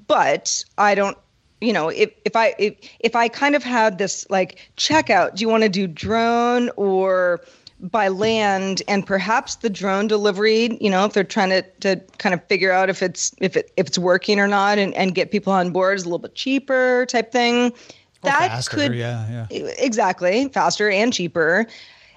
but 0.07 0.63
I 0.77 0.95
don't 0.95 1.17
you 1.61 1.73
know 1.73 1.89
if, 1.89 2.11
if 2.25 2.35
i 2.35 2.53
if, 2.57 2.75
if 2.99 3.15
i 3.15 3.27
kind 3.27 3.55
of 3.55 3.63
had 3.63 3.97
this 3.97 4.29
like 4.29 4.71
checkout 4.77 5.35
do 5.35 5.41
you 5.41 5.49
want 5.49 5.63
to 5.63 5.69
do 5.69 5.87
drone 5.87 6.69
or 6.75 7.41
by 7.81 8.09
land 8.09 8.81
and 8.87 9.05
perhaps 9.05 9.55
the 9.57 9.69
drone 9.69 10.07
delivery 10.07 10.77
you 10.81 10.89
know 10.89 11.05
if 11.05 11.13
they're 11.13 11.23
trying 11.23 11.49
to, 11.49 11.61
to 11.79 11.95
kind 12.17 12.33
of 12.33 12.45
figure 12.47 12.71
out 12.71 12.89
if 12.89 13.01
it's 13.01 13.33
if 13.39 13.55
it 13.55 13.71
if 13.77 13.87
it's 13.87 13.97
working 13.97 14.39
or 14.39 14.47
not 14.47 14.77
and, 14.77 14.93
and 14.95 15.15
get 15.15 15.31
people 15.31 15.53
on 15.53 15.71
board 15.71 15.97
is 15.97 16.03
a 16.03 16.05
little 16.05 16.19
bit 16.19 16.35
cheaper 16.35 17.05
type 17.07 17.31
thing 17.31 17.71
that 18.21 18.49
faster, 18.49 18.75
could 18.75 18.93
yeah, 18.95 19.45
yeah 19.49 19.67
exactly 19.77 20.49
faster 20.49 20.89
and 20.89 21.13
cheaper 21.13 21.65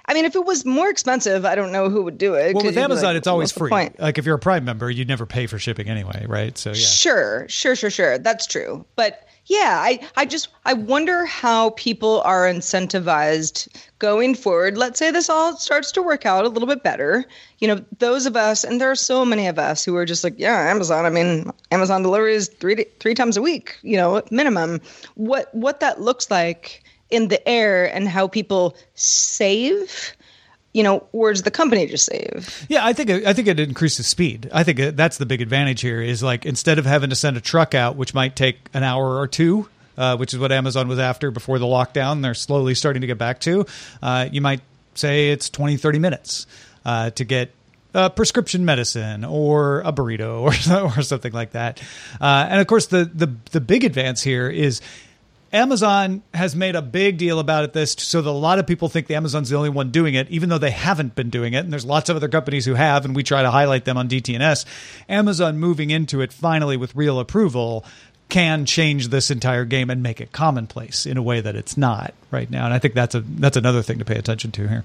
I 0.06 0.14
mean, 0.14 0.24
if 0.24 0.34
it 0.34 0.44
was 0.44 0.64
more 0.64 0.88
expensive, 0.88 1.44
I 1.44 1.54
don't 1.54 1.70
know 1.70 1.88
who 1.88 2.02
would 2.02 2.18
do 2.18 2.34
it. 2.34 2.54
Well, 2.54 2.64
with 2.64 2.76
Amazon, 2.76 3.04
like, 3.04 3.16
it's 3.16 3.28
always 3.28 3.52
free. 3.52 3.70
Like 3.70 4.18
if 4.18 4.26
you're 4.26 4.34
a 4.34 4.38
Prime 4.38 4.64
member, 4.64 4.90
you'd 4.90 5.08
never 5.08 5.26
pay 5.26 5.46
for 5.46 5.58
shipping 5.58 5.88
anyway, 5.88 6.26
right? 6.28 6.58
So 6.58 6.70
yeah. 6.70 6.74
Sure, 6.74 7.46
sure, 7.48 7.76
sure, 7.76 7.90
sure. 7.90 8.18
That's 8.18 8.46
true. 8.46 8.84
But 8.96 9.28
yeah, 9.46 9.78
I, 9.80 10.00
I 10.16 10.24
just 10.24 10.48
I 10.64 10.72
wonder 10.74 11.26
how 11.26 11.70
people 11.70 12.20
are 12.22 12.44
incentivized 12.44 13.68
going 13.98 14.34
forward. 14.34 14.78
Let's 14.78 14.98
say 14.98 15.10
this 15.10 15.28
all 15.28 15.56
starts 15.56 15.90
to 15.92 16.02
work 16.02 16.24
out 16.24 16.44
a 16.44 16.48
little 16.48 16.68
bit 16.68 16.82
better. 16.82 17.24
You 17.58 17.68
know, 17.68 17.84
those 17.98 18.26
of 18.26 18.36
us, 18.36 18.62
and 18.62 18.80
there 18.80 18.90
are 18.90 18.96
so 18.96 19.24
many 19.24 19.48
of 19.48 19.58
us 19.58 19.84
who 19.84 19.96
are 19.96 20.06
just 20.06 20.22
like, 20.22 20.34
yeah, 20.38 20.70
Amazon. 20.70 21.04
I 21.04 21.10
mean, 21.10 21.50
Amazon 21.72 22.02
deliveries 22.02 22.48
three 22.48 22.84
three 23.00 23.14
times 23.14 23.36
a 23.36 23.42
week, 23.42 23.76
you 23.82 23.96
know, 23.96 24.22
minimum. 24.30 24.80
What 25.14 25.52
what 25.54 25.80
that 25.80 26.00
looks 26.00 26.30
like 26.30 26.84
in 27.10 27.28
the 27.28 27.46
air 27.48 27.92
and 27.94 28.08
how 28.08 28.28
people 28.28 28.76
save 28.94 30.16
you 30.72 30.82
know, 30.82 31.06
does 31.12 31.42
the 31.42 31.50
company 31.50 31.86
to 31.86 31.98
save? 31.98 32.66
Yeah, 32.68 32.84
I 32.84 32.92
think 32.92 33.10
I 33.10 33.32
think 33.32 33.48
it 33.48 33.60
increases 33.60 34.06
speed. 34.06 34.48
I 34.52 34.64
think 34.64 34.96
that's 34.96 35.18
the 35.18 35.26
big 35.26 35.42
advantage 35.42 35.80
here. 35.82 36.00
Is 36.00 36.22
like 36.22 36.46
instead 36.46 36.78
of 36.78 36.86
having 36.86 37.10
to 37.10 37.16
send 37.16 37.36
a 37.36 37.40
truck 37.40 37.74
out, 37.74 37.96
which 37.96 38.14
might 38.14 38.36
take 38.36 38.56
an 38.72 38.82
hour 38.82 39.18
or 39.18 39.28
two, 39.28 39.68
uh, 39.98 40.16
which 40.16 40.32
is 40.32 40.40
what 40.40 40.50
Amazon 40.50 40.88
was 40.88 40.98
after 40.98 41.30
before 41.30 41.58
the 41.58 41.66
lockdown. 41.66 42.22
They're 42.22 42.34
slowly 42.34 42.74
starting 42.74 43.02
to 43.02 43.06
get 43.06 43.18
back 43.18 43.40
to. 43.40 43.66
Uh, 44.02 44.28
you 44.32 44.40
might 44.40 44.60
say 44.94 45.30
it's 45.30 45.50
20, 45.50 45.76
30 45.76 45.98
minutes 45.98 46.46
uh, 46.84 47.10
to 47.10 47.24
get 47.24 47.54
prescription 48.14 48.64
medicine 48.64 49.24
or 49.24 49.80
a 49.80 49.92
burrito 49.92 50.40
or 50.94 50.98
or 50.98 51.02
something 51.02 51.32
like 51.32 51.52
that. 51.52 51.82
Uh, 52.20 52.46
and 52.48 52.60
of 52.60 52.66
course, 52.66 52.86
the 52.86 53.04
the 53.04 53.34
the 53.50 53.60
big 53.60 53.84
advance 53.84 54.22
here 54.22 54.48
is 54.48 54.80
Amazon 55.52 56.22
has 56.32 56.56
made 56.56 56.74
a 56.74 56.82
big 56.82 57.18
deal 57.18 57.38
about 57.38 57.64
it 57.64 57.74
this 57.74 57.92
so 57.98 58.22
that 58.22 58.30
a 58.30 58.32
lot 58.32 58.58
of 58.58 58.66
people 58.66 58.88
think 58.88 59.06
the 59.06 59.14
Amazon's 59.14 59.50
the 59.50 59.56
only 59.56 59.68
one 59.68 59.90
doing 59.90 60.14
it, 60.14 60.28
even 60.30 60.48
though 60.48 60.58
they 60.58 60.70
haven't 60.70 61.14
been 61.14 61.28
doing 61.28 61.52
it. 61.52 61.58
And 61.58 61.72
there's 61.72 61.84
lots 61.84 62.08
of 62.08 62.16
other 62.16 62.28
companies 62.28 62.64
who 62.64 62.74
have, 62.74 63.04
and 63.04 63.14
we 63.14 63.22
try 63.22 63.42
to 63.42 63.50
highlight 63.50 63.84
them 63.84 63.98
on 63.98 64.08
DTNS. 64.08 64.64
Amazon 65.10 65.58
moving 65.58 65.90
into 65.90 66.22
it 66.22 66.32
finally 66.32 66.76
with 66.78 66.94
real 66.96 67.20
approval 67.20 67.84
can 68.30 68.64
change 68.64 69.08
this 69.08 69.30
entire 69.30 69.66
game 69.66 69.90
and 69.90 70.02
make 70.02 70.18
it 70.18 70.32
commonplace 70.32 71.04
in 71.04 71.18
a 71.18 71.22
way 71.22 71.42
that 71.42 71.54
it's 71.54 71.76
not 71.76 72.14
right 72.30 72.50
now. 72.50 72.64
And 72.64 72.72
I 72.72 72.78
think 72.78 72.94
that's 72.94 73.14
a 73.14 73.20
that's 73.20 73.58
another 73.58 73.82
thing 73.82 73.98
to 73.98 74.06
pay 74.06 74.16
attention 74.16 74.52
to 74.52 74.68
here. 74.68 74.84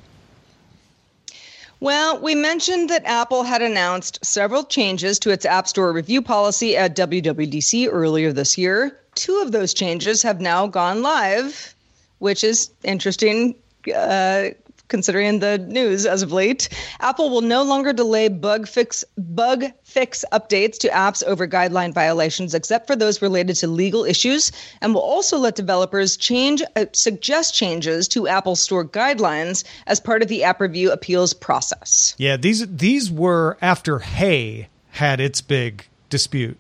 Well, 1.80 2.20
we 2.20 2.34
mentioned 2.34 2.90
that 2.90 3.06
Apple 3.06 3.44
had 3.44 3.62
announced 3.62 4.26
several 4.26 4.64
changes 4.64 5.20
to 5.20 5.30
its 5.30 5.46
App 5.46 5.68
Store 5.68 5.94
review 5.94 6.22
policy 6.22 6.76
at 6.76 6.96
WWDC 6.96 7.88
earlier 7.92 8.34
this 8.34 8.58
year. 8.58 9.00
Two 9.14 9.38
of 9.42 9.52
those 9.52 9.74
changes 9.74 10.24
have 10.24 10.42
now 10.42 10.66
gone 10.66 11.04
live, 11.04 11.76
which 12.18 12.44
is 12.44 12.72
interesting 12.84 13.54
uh, 13.96 14.50
considering 14.88 15.40
the 15.40 15.58
news 15.58 16.06
as 16.06 16.22
of 16.22 16.32
late. 16.32 16.70
Apple 17.00 17.30
will 17.30 17.42
no 17.42 17.64
longer 17.64 17.94
delay 17.94 18.28
bug 18.28 18.68
fix 18.68 19.04
bug 19.18 19.66
fix 19.84 20.24
updates 20.32 20.78
to 20.80 20.90
apps 20.90 21.24
over 21.24 21.48
guideline 21.48 21.94
violations, 21.94 22.54
except 22.54 22.88
for 22.88 22.96
those 22.96 23.22
related 23.22 23.56
to 23.58 23.68
legal 23.68 24.06
issues, 24.06 24.52
and 24.82 24.94
will 24.94 25.02
also 25.02 25.38
let 25.38 25.56
developers 25.56 26.18
change 26.18 26.62
uh, 26.76 26.86
suggest 26.94 27.54
changes 27.54 28.08
to 28.08 28.28
Apple 28.28 28.56
Store 28.56 28.86
guidelines 28.86 29.64
as 29.88 30.00
part 30.00 30.22
of 30.22 30.28
the 30.28 30.44
app 30.44 30.62
review 30.62 30.92
appeals 30.92 31.34
process. 31.34 32.16
Yeah, 32.18 32.38
these 32.38 32.68
these 32.68 33.12
were 33.12 33.58
after 33.62 34.00
Hey 34.00 34.70
had 34.92 35.20
its 35.20 35.42
big 35.42 35.86
dispute. 36.10 36.58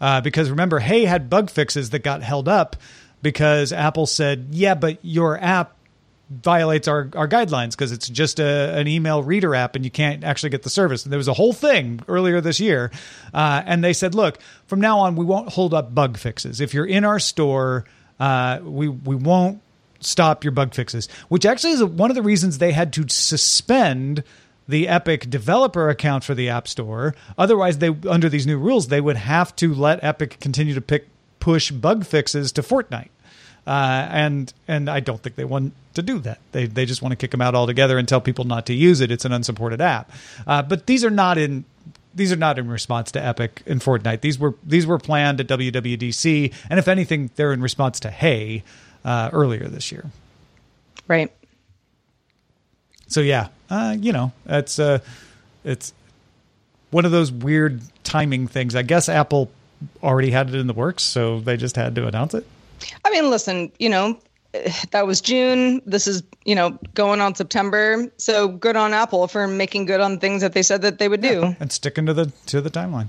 Uh, 0.00 0.20
because 0.20 0.50
remember, 0.50 0.80
Hey 0.80 1.04
had 1.04 1.30
bug 1.30 1.50
fixes 1.50 1.90
that 1.90 2.00
got 2.00 2.22
held 2.22 2.48
up 2.48 2.76
because 3.22 3.72
Apple 3.72 4.06
said, 4.06 4.48
yeah, 4.50 4.74
but 4.74 4.98
your 5.02 5.38
app 5.42 5.76
violates 6.30 6.88
our, 6.88 7.10
our 7.14 7.28
guidelines 7.28 7.72
because 7.72 7.92
it's 7.92 8.08
just 8.08 8.40
a, 8.40 8.78
an 8.78 8.88
email 8.88 9.22
reader 9.22 9.54
app 9.54 9.76
and 9.76 9.84
you 9.84 9.90
can't 9.90 10.24
actually 10.24 10.50
get 10.50 10.62
the 10.62 10.70
service. 10.70 11.04
And 11.04 11.12
there 11.12 11.18
was 11.18 11.28
a 11.28 11.34
whole 11.34 11.52
thing 11.52 12.00
earlier 12.08 12.40
this 12.40 12.60
year. 12.60 12.90
Uh, 13.32 13.62
and 13.66 13.84
they 13.84 13.92
said, 13.92 14.14
look, 14.14 14.38
from 14.66 14.80
now 14.80 15.00
on, 15.00 15.16
we 15.16 15.24
won't 15.24 15.52
hold 15.52 15.74
up 15.74 15.94
bug 15.94 16.16
fixes. 16.18 16.60
If 16.60 16.74
you're 16.74 16.86
in 16.86 17.04
our 17.04 17.18
store, 17.18 17.84
Uh, 18.14 18.60
we 18.62 18.86
we 18.88 19.16
won't 19.16 19.58
stop 19.98 20.44
your 20.44 20.52
bug 20.52 20.72
fixes, 20.72 21.08
which 21.28 21.44
actually 21.44 21.72
is 21.72 21.82
one 21.82 22.12
of 22.12 22.14
the 22.14 22.22
reasons 22.22 22.58
they 22.58 22.70
had 22.70 22.92
to 22.92 23.04
suspend 23.08 24.22
the 24.68 24.86
Epic 24.86 25.28
developer 25.28 25.90
account 25.90 26.22
for 26.22 26.32
the 26.32 26.48
App 26.48 26.68
Store. 26.68 27.12
Otherwise, 27.36 27.78
they 27.78 27.90
under 28.08 28.28
these 28.28 28.46
new 28.46 28.56
rules, 28.56 28.86
they 28.86 29.00
would 29.00 29.16
have 29.16 29.50
to 29.56 29.74
let 29.74 29.98
Epic 30.04 30.38
continue 30.38 30.74
to 30.74 30.80
pick 30.80 31.08
push 31.40 31.72
bug 31.72 32.06
fixes 32.06 32.52
to 32.52 32.62
Fortnite. 32.62 33.10
Uh, 33.66 34.06
and 34.10 34.52
and 34.68 34.90
I 34.90 35.00
don't 35.00 35.22
think 35.22 35.36
they 35.36 35.44
want 35.44 35.72
to 35.94 36.02
do 36.02 36.18
that. 36.20 36.38
They 36.52 36.66
they 36.66 36.84
just 36.84 37.00
want 37.02 37.12
to 37.12 37.16
kick 37.16 37.30
them 37.30 37.40
out 37.40 37.54
altogether 37.54 37.98
and 37.98 38.06
tell 38.06 38.20
people 38.20 38.44
not 38.44 38.66
to 38.66 38.74
use 38.74 39.00
it. 39.00 39.10
It's 39.10 39.24
an 39.24 39.32
unsupported 39.32 39.80
app. 39.80 40.10
Uh, 40.46 40.62
but 40.62 40.86
these 40.86 41.04
are 41.04 41.10
not 41.10 41.38
in 41.38 41.64
these 42.14 42.32
are 42.32 42.36
not 42.36 42.58
in 42.58 42.68
response 42.68 43.10
to 43.12 43.24
Epic 43.24 43.62
and 43.66 43.80
Fortnite. 43.80 44.20
These 44.20 44.38
were 44.38 44.54
these 44.64 44.86
were 44.86 44.98
planned 44.98 45.40
at 45.40 45.46
WWDC, 45.46 46.52
and 46.70 46.78
if 46.78 46.88
anything, 46.88 47.30
they're 47.36 47.52
in 47.52 47.62
response 47.62 48.00
to 48.00 48.10
Hey 48.10 48.62
uh, 49.04 49.30
earlier 49.32 49.68
this 49.68 49.90
year. 49.90 50.10
Right. 51.08 51.32
So 53.06 53.20
yeah, 53.20 53.48
uh, 53.70 53.96
you 53.98 54.12
know, 54.12 54.32
it's 54.46 54.78
uh, 54.78 54.98
it's 55.64 55.92
one 56.90 57.04
of 57.04 57.12
those 57.12 57.32
weird 57.32 57.80
timing 58.04 58.46
things. 58.46 58.76
I 58.76 58.82
guess 58.82 59.08
Apple 59.08 59.50
already 60.02 60.30
had 60.30 60.48
it 60.48 60.54
in 60.54 60.66
the 60.66 60.72
works, 60.72 61.02
so 61.02 61.40
they 61.40 61.56
just 61.56 61.76
had 61.76 61.94
to 61.96 62.06
announce 62.06 62.34
it. 62.34 62.46
I 63.04 63.10
mean, 63.10 63.30
listen, 63.30 63.72
you 63.78 63.88
know, 63.88 64.18
that 64.90 65.06
was 65.06 65.20
June. 65.20 65.82
This 65.86 66.06
is, 66.06 66.22
you 66.44 66.54
know, 66.54 66.78
going 66.94 67.20
on 67.20 67.34
September. 67.34 68.10
So 68.18 68.48
good 68.48 68.76
on 68.76 68.92
Apple 68.92 69.26
for 69.28 69.46
making 69.46 69.86
good 69.86 70.00
on 70.00 70.18
things 70.18 70.42
that 70.42 70.52
they 70.52 70.62
said 70.62 70.82
that 70.82 70.98
they 70.98 71.08
would 71.08 71.22
do 71.22 71.56
and 71.60 71.70
sticking 71.72 72.06
to 72.06 72.14
the 72.14 72.32
to 72.46 72.60
the 72.60 72.70
timeline. 72.70 73.08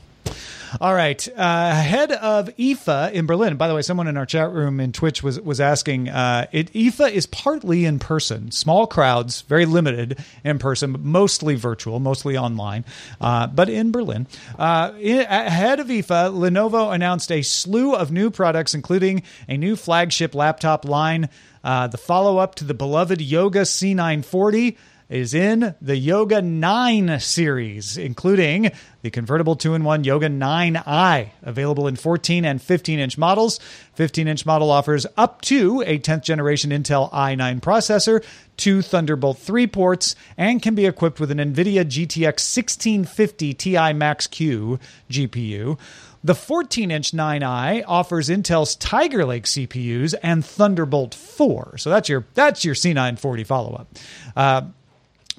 All 0.81 0.93
right. 0.93 1.27
Uh, 1.29 1.69
ahead 1.71 2.11
of 2.11 2.49
IFA 2.57 3.11
in 3.13 3.25
Berlin. 3.25 3.57
By 3.57 3.67
the 3.67 3.75
way, 3.75 3.81
someone 3.81 4.07
in 4.07 4.17
our 4.17 4.25
chat 4.25 4.51
room 4.51 4.79
in 4.79 4.91
Twitch 4.91 5.23
was 5.23 5.39
was 5.39 5.59
asking. 5.59 6.09
Uh, 6.09 6.47
it, 6.51 6.71
IFA 6.73 7.11
is 7.11 7.25
partly 7.25 7.85
in 7.85 7.99
person, 7.99 8.51
small 8.51 8.87
crowds, 8.87 9.41
very 9.41 9.65
limited 9.65 10.23
in 10.43 10.59
person, 10.59 10.91
but 10.91 11.01
mostly 11.01 11.55
virtual, 11.55 11.99
mostly 11.99 12.37
online, 12.37 12.85
uh, 13.21 13.47
but 13.47 13.69
in 13.69 13.91
Berlin. 13.91 14.27
Uh, 14.57 14.93
in, 14.99 15.19
ahead 15.19 15.79
of 15.79 15.87
IFA, 15.87 16.33
Lenovo 16.33 16.93
announced 16.93 17.31
a 17.31 17.41
slew 17.41 17.93
of 17.93 18.11
new 18.11 18.29
products, 18.29 18.73
including 18.73 19.23
a 19.47 19.57
new 19.57 19.75
flagship 19.75 20.35
laptop 20.35 20.85
line, 20.85 21.29
uh, 21.63 21.87
the 21.87 21.97
follow 21.97 22.37
up 22.37 22.55
to 22.55 22.63
the 22.63 22.73
beloved 22.73 23.21
Yoga 23.21 23.61
C940 23.61 24.77
is 25.09 25.33
in 25.33 25.75
the 25.81 25.95
Yoga 25.95 26.41
9 26.41 27.19
series, 27.19 27.97
including 27.97 28.71
the 29.01 29.11
convertible 29.11 29.55
2 29.55 29.75
in 29.75 29.83
1 29.83 30.03
Yoga 30.03 30.29
9i, 30.29 31.29
available 31.43 31.87
in 31.87 31.95
14 31.95 32.43
and 32.43 32.61
15 32.61 32.99
inch 32.99 33.17
models. 33.17 33.59
15 33.93 34.27
inch 34.27 34.45
model 34.45 34.71
offers 34.71 35.05
up 35.15 35.41
to 35.41 35.83
a 35.85 35.99
10th 35.99 36.23
generation 36.23 36.71
Intel 36.71 37.11
i9 37.11 37.61
processor, 37.61 38.23
two 38.57 38.81
Thunderbolt 38.81 39.37
3 39.37 39.67
ports, 39.67 40.15
and 40.37 40.61
can 40.61 40.73
be 40.73 40.85
equipped 40.85 41.19
with 41.19 41.29
an 41.31 41.37
NVIDIA 41.37 41.85
GTX 41.85 42.55
1650 42.55 43.53
Ti 43.53 43.93
Max 43.93 44.27
Q 44.27 44.79
GPU. 45.09 45.77
The 46.23 46.33
14 46.33 46.89
inch 46.89 47.11
9i 47.11 47.83
offers 47.87 48.29
Intel's 48.29 48.75
Tiger 48.77 49.25
Lake 49.25 49.43
CPUs 49.43 50.15
and 50.23 50.43
Thunderbolt 50.43 51.13
4. 51.13 51.77
So 51.77 51.91
that's 51.91 52.09
your 52.09 52.25
that's 52.33 52.65
your 52.65 52.73
C940 52.73 53.45
follow 53.45 53.75
up. 53.75 53.87
Uh, 54.35 54.61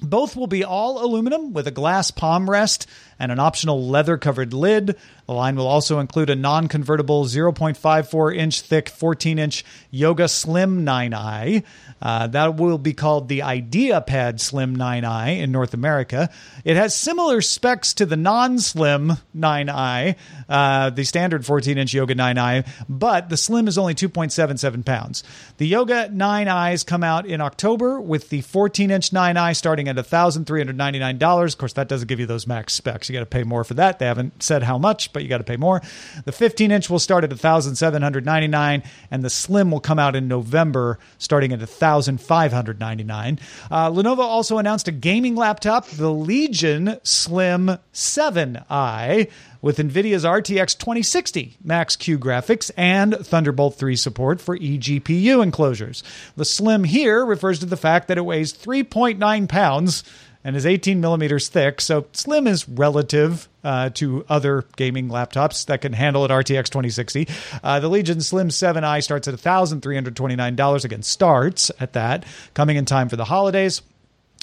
both 0.01 0.35
will 0.35 0.47
be 0.47 0.63
all 0.63 1.03
aluminum 1.03 1.53
with 1.53 1.67
a 1.67 1.71
glass 1.71 2.11
palm 2.11 2.49
rest 2.49 2.87
and 3.19 3.31
an 3.31 3.39
optional 3.39 3.87
leather 3.87 4.17
covered 4.17 4.53
lid. 4.53 4.95
The 5.25 5.33
line 5.33 5.55
will 5.55 5.67
also 5.67 5.99
include 5.99 6.29
a 6.29 6.35
non 6.35 6.67
convertible 6.67 7.25
0.54 7.25 8.35
inch 8.35 8.61
thick 8.61 8.89
14 8.89 9.39
inch 9.39 9.65
Yoga 9.91 10.27
Slim 10.27 10.85
9i. 10.85 11.63
Uh, 12.01 12.27
that 12.27 12.55
will 12.55 12.77
be 12.77 12.93
called 12.93 13.27
the 13.27 13.39
IdeaPad 13.39 14.39
Slim 14.39 14.77
9i 14.77 15.39
in 15.39 15.51
North 15.51 15.73
America. 15.73 16.29
It 16.63 16.77
has 16.77 16.95
similar 16.95 17.41
specs 17.41 17.93
to 17.95 18.05
the 18.05 18.15
non 18.15 18.59
slim 18.59 19.13
9i, 19.35 20.15
uh, 20.47 20.89
the 20.91 21.03
standard 21.03 21.45
14 21.45 21.77
inch 21.77 21.93
Yoga 21.93 22.15
9i, 22.15 22.67
but 22.87 23.29
the 23.29 23.37
slim 23.37 23.67
is 23.67 23.77
only 23.77 23.95
2.77 23.95 24.85
pounds. 24.85 25.23
The 25.57 25.67
Yoga 25.67 26.09
9i's 26.09 26.83
come 26.83 27.03
out 27.03 27.25
in 27.25 27.41
October 27.41 27.99
with 27.99 28.29
the 28.29 28.41
14 28.41 28.91
inch 28.91 29.11
9i 29.11 29.55
starting 29.55 29.87
at 29.87 29.95
$1,399. 29.95 31.53
Of 31.53 31.57
course, 31.57 31.73
that 31.73 31.87
doesn't 31.87 32.07
give 32.07 32.19
you 32.19 32.25
those 32.25 32.47
max 32.47 32.73
specs. 32.73 33.06
You 33.09 33.13
got 33.13 33.19
to 33.19 33.25
pay 33.25 33.43
more 33.43 33.63
for 33.63 33.75
that. 33.75 33.99
They 33.99 34.05
haven't 34.05 34.43
said 34.43 34.63
how 34.63 34.77
much, 34.77 35.13
but 35.13 35.23
you 35.23 35.29
got 35.29 35.39
to 35.39 35.43
pay 35.43 35.57
more. 35.57 35.81
The 36.25 36.31
15 36.31 36.71
inch 36.71 36.89
will 36.89 36.99
start 36.99 37.23
at 37.23 37.29
1799 37.29 38.83
and 39.11 39.23
the 39.23 39.29
slim 39.29 39.71
will 39.71 39.79
come 39.79 39.99
out 39.99 40.15
in 40.15 40.27
November 40.27 40.99
starting 41.17 41.51
at 41.53 41.59
1599 41.59 43.39
uh, 43.71 43.89
Lenovo 43.91 44.19
also 44.19 44.57
announced 44.57 44.87
a 44.87 44.91
gaming 44.91 45.35
laptop, 45.35 45.87
the 45.87 46.11
Legion 46.11 46.97
Slim 47.03 47.77
7i 47.93 49.29
with 49.61 49.77
NVIDIA's 49.77 50.23
RTX 50.23 50.77
2060 50.77 51.57
Max 51.63 51.95
Q 51.95 52.19
graphics 52.19 52.69
and 52.77 53.15
Thunderbolt 53.15 53.75
3 53.75 53.95
support 53.95 54.39
for 54.39 54.57
eGPU 54.57 55.41
enclosures. 55.41 56.03
The 56.35 56.45
slim 56.45 56.83
here 56.83 57.25
refers 57.25 57.59
to 57.59 57.65
the 57.65 57.77
fact 57.77 58.07
that 58.07 58.17
it 58.17 58.25
weighs 58.25 58.53
3.9 58.53 59.49
pounds 59.49 60.03
and 60.47 60.55
is 60.55 60.65
18 60.65 61.01
millimeters 61.01 61.49
thick. 61.49 61.81
So 61.81 62.05
slim 62.13 62.47
is 62.47 62.69
relative 62.69 63.49
uh, 63.65 63.89
to 63.95 64.25
other 64.29 64.63
gaming 64.77 65.09
laptops 65.09 65.65
that 65.65 65.81
can 65.81 65.91
handle 65.91 66.23
an 66.23 66.31
RTX 66.31 66.69
2060. 66.69 67.27
Uh, 67.61 67.81
the 67.81 67.89
Legion 67.89 68.21
Slim 68.21 68.47
7i 68.47 69.03
starts 69.03 69.27
at 69.27 69.33
$1,329. 69.33 70.85
Again, 70.85 71.03
starts 71.03 71.69
at 71.81 71.91
that, 71.93 72.25
coming 72.53 72.77
in 72.77 72.85
time 72.85 73.09
for 73.09 73.17
the 73.17 73.25
holidays. 73.25 73.81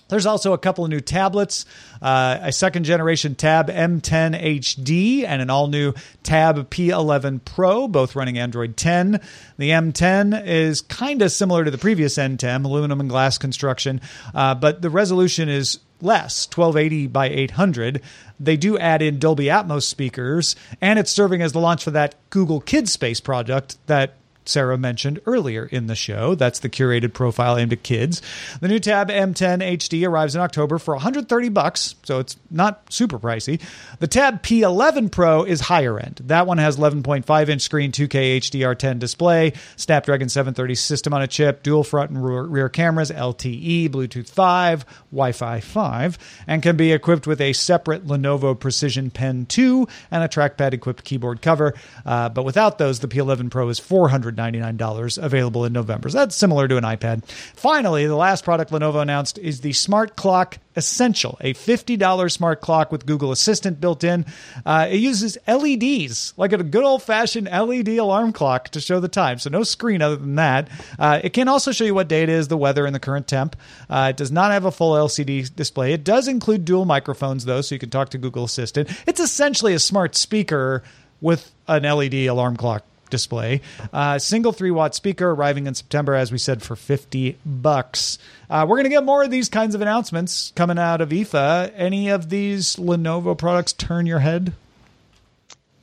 There's 0.09 0.27
also 0.27 0.53
a 0.53 0.59
couple 0.59 0.85
of 0.85 0.91
new 0.91 1.01
tablets, 1.01 1.65
uh, 2.03 2.39
a 2.43 2.53
second 2.53 2.85
generation 2.85 3.35
Tab 3.35 3.71
M10 3.71 4.39
HD 4.39 5.25
and 5.25 5.41
an 5.41 5.49
all 5.49 5.69
new 5.69 5.95
Tab 6.23 6.69
P11 6.69 7.43
Pro, 7.47 7.89
both 7.89 8.15
running 8.15 8.37
Android 8.37 8.77
10. 8.77 9.23
The 9.57 9.71
M10 9.71 10.47
is 10.47 10.83
kind 10.83 11.23
of 11.23 11.33
similar 11.33 11.65
to 11.65 11.71
the 11.71 11.79
previous 11.79 12.19
M10, 12.19 12.67
aluminum 12.67 13.01
and 13.01 13.09
glass 13.09 13.39
construction, 13.39 14.03
uh, 14.35 14.55
but 14.55 14.83
the 14.83 14.91
resolution 14.91 15.49
is 15.49 15.79
less 16.05 16.47
1280 16.47 17.07
by 17.09 17.29
800 17.29 18.03
they 18.39 18.57
do 18.57 18.79
add 18.79 19.03
in 19.03 19.19
dolby 19.19 19.47
atmos 19.47 19.85
speakers 19.85 20.55
and 20.81 20.99
it's 20.99 21.11
serving 21.11 21.43
as 21.43 21.53
the 21.53 21.61
launch 21.61 21.83
for 21.83 21.91
that 21.91 22.15
google 22.31 22.61
Kids 22.61 22.93
Space 22.93 23.21
project 23.21 23.77
that 23.87 24.15
Sarah 24.45 24.79
mentioned 24.79 25.21
earlier 25.27 25.67
in 25.67 25.87
the 25.87 25.95
show. 25.95 26.35
That's 26.35 26.59
the 26.59 26.69
curated 26.69 27.13
profile 27.13 27.57
aimed 27.57 27.73
at 27.73 27.83
kids. 27.83 28.23
The 28.61 28.69
new 28.69 28.79
Tab 28.79 29.09
M10 29.09 29.63
HD 29.77 30.07
arrives 30.09 30.35
in 30.35 30.41
October 30.41 30.79
for 30.79 30.95
130 30.95 31.49
bucks, 31.49 31.95
so 32.03 32.19
it's 32.19 32.37
not 32.51 32.93
super 32.93 33.19
pricey. 33.19 33.61
The 34.01 34.07
Tab 34.07 34.43
P11 34.43 35.11
Pro 35.11 35.45
is 35.45 35.61
higher 35.61 35.99
end. 35.99 36.21
That 36.25 36.47
one 36.47 36.59
has 36.59 36.77
11.5 36.77 37.49
inch 37.49 37.63
screen, 37.63 37.93
2K 37.93 38.39
HDR10 38.39 38.99
display, 38.99 39.53
Snapdragon 39.77 40.29
730 40.29 40.75
system 40.75 41.15
on 41.15 41.23
a 41.23 41.27
chip, 41.27 41.63
dual 41.63 41.85
front 41.85 42.11
and 42.11 42.25
rear 42.25 42.69
cameras, 42.69 43.11
LTE, 43.11 43.89
Bluetooth 43.91 44.29
5, 44.29 44.85
Wi-Fi 45.11 45.61
5, 45.61 46.19
and 46.47 46.63
can 46.63 46.77
be 46.77 46.93
equipped 46.93 47.27
with 47.27 47.41
a 47.41 47.53
separate 47.53 48.07
Lenovo 48.07 48.59
Precision 48.59 49.11
Pen 49.11 49.47
2 49.47 49.87
and 50.11 50.23
a 50.23 50.29
trackpad 50.29 50.75
equipped 50.75 51.05
keyboard 51.05 51.43
cover. 51.43 51.75
Uh, 52.05 52.29
but 52.29 52.45
without 52.45 52.79
those, 52.79 53.01
the 53.01 53.09
P11 53.09 53.51
Pro 53.51 53.69
is 53.69 53.79
400 53.79 54.34
$199 54.35 55.23
available 55.23 55.65
in 55.65 55.73
November. 55.73 56.09
So 56.09 56.19
that's 56.19 56.37
similar 56.37 56.69
to 56.69 56.77
an 56.77 56.85
iPad. 56.85 57.25
Finally, 57.25 58.07
the 58.07 58.17
last 58.17 58.45
product 58.45 58.71
Lenovo 58.71 59.01
announced 59.01 59.39
is 59.39 59.61
the 59.61 59.73
Smart 59.73 60.17
Clock 60.17 60.59
Essential, 60.77 61.39
a 61.41 61.55
$50 61.55 62.33
smart 62.33 62.61
clock 62.61 62.91
with 62.91 63.07
Google 63.07 63.31
Assistant 63.31 63.81
built 63.81 64.03
in. 64.03 64.27
Uh, 64.67 64.89
it 64.91 64.97
uses 64.97 65.39
LEDs, 65.47 66.35
like 66.37 66.53
a 66.53 66.63
good 66.65 66.83
old 66.83 67.01
fashioned 67.01 67.47
LED 67.47 67.89
alarm 67.91 68.33
clock 68.33 68.71
to 68.71 68.81
show 68.81 68.99
the 68.99 69.09
time. 69.09 69.39
So 69.39 69.51
no 69.51 69.63
screen 69.63 70.03
other 70.03 70.17
than 70.17 70.35
that. 70.35 70.69
Uh, 70.99 71.21
it 71.23 71.33
can 71.33 71.47
also 71.47 71.71
show 71.71 71.85
you 71.85 71.95
what 71.95 72.09
day 72.09 72.25
it 72.25 72.29
is, 72.29 72.49
the 72.49 72.57
weather, 72.57 72.87
and 72.87 72.95
the 72.95 73.01
current 73.01 73.29
temp. 73.29 73.55
Uh, 73.89 74.09
it 74.11 74.17
does 74.17 74.33
not 74.33 74.51
have 74.51 74.65
a 74.65 74.73
full 74.73 74.95
LCD 74.95 75.55
display. 75.55 75.93
It 75.93 76.03
does 76.03 76.27
include 76.27 76.65
dual 76.65 76.87
microphones, 76.87 77.45
though, 77.45 77.61
so 77.61 77.77
you 77.77 77.79
can 77.79 77.91
talk 77.91 78.09
to 78.09 78.19
Google 78.19 78.45
Assistant. 78.45 78.91
It's 79.07 79.21
essentially 79.21 79.75
a 79.75 79.79
smart 79.79 80.17
speaker 80.17 80.83
with 81.21 81.53
an 81.69 81.85
LED 81.85 82.15
alarm 82.27 82.57
clock 82.57 82.85
display. 83.15 83.61
Uh, 83.93 84.19
single 84.19 84.51
three 84.51 84.73
watt 84.73 84.95
speaker 84.95 85.31
arriving 85.31 85.69
in 85.69 85.75
September, 85.75 86.15
as 86.15 86.33
we 86.33 86.39
said, 86.39 86.63
for 86.63 86.75
50 86.75 87.39
bucks. 87.47 88.19
Uh, 88.51 88.67
we're 88.69 88.77
going 88.77 88.85
to 88.85 88.91
get 88.91 89.05
more 89.05 89.23
of 89.23 89.31
these 89.31 89.49
kinds 89.49 89.77
of 89.77 89.81
announcements 89.81 90.53
coming 90.57 90.79
out 90.79 91.01
of 91.01 91.11
IFA. 91.11 91.73
Any 91.77 92.09
of 92.09 92.29
these 92.29 92.75
Lenovo 92.75 93.39
products 93.39 93.73
turn 93.73 94.07
your 94.07 94.19
head? 94.19 94.53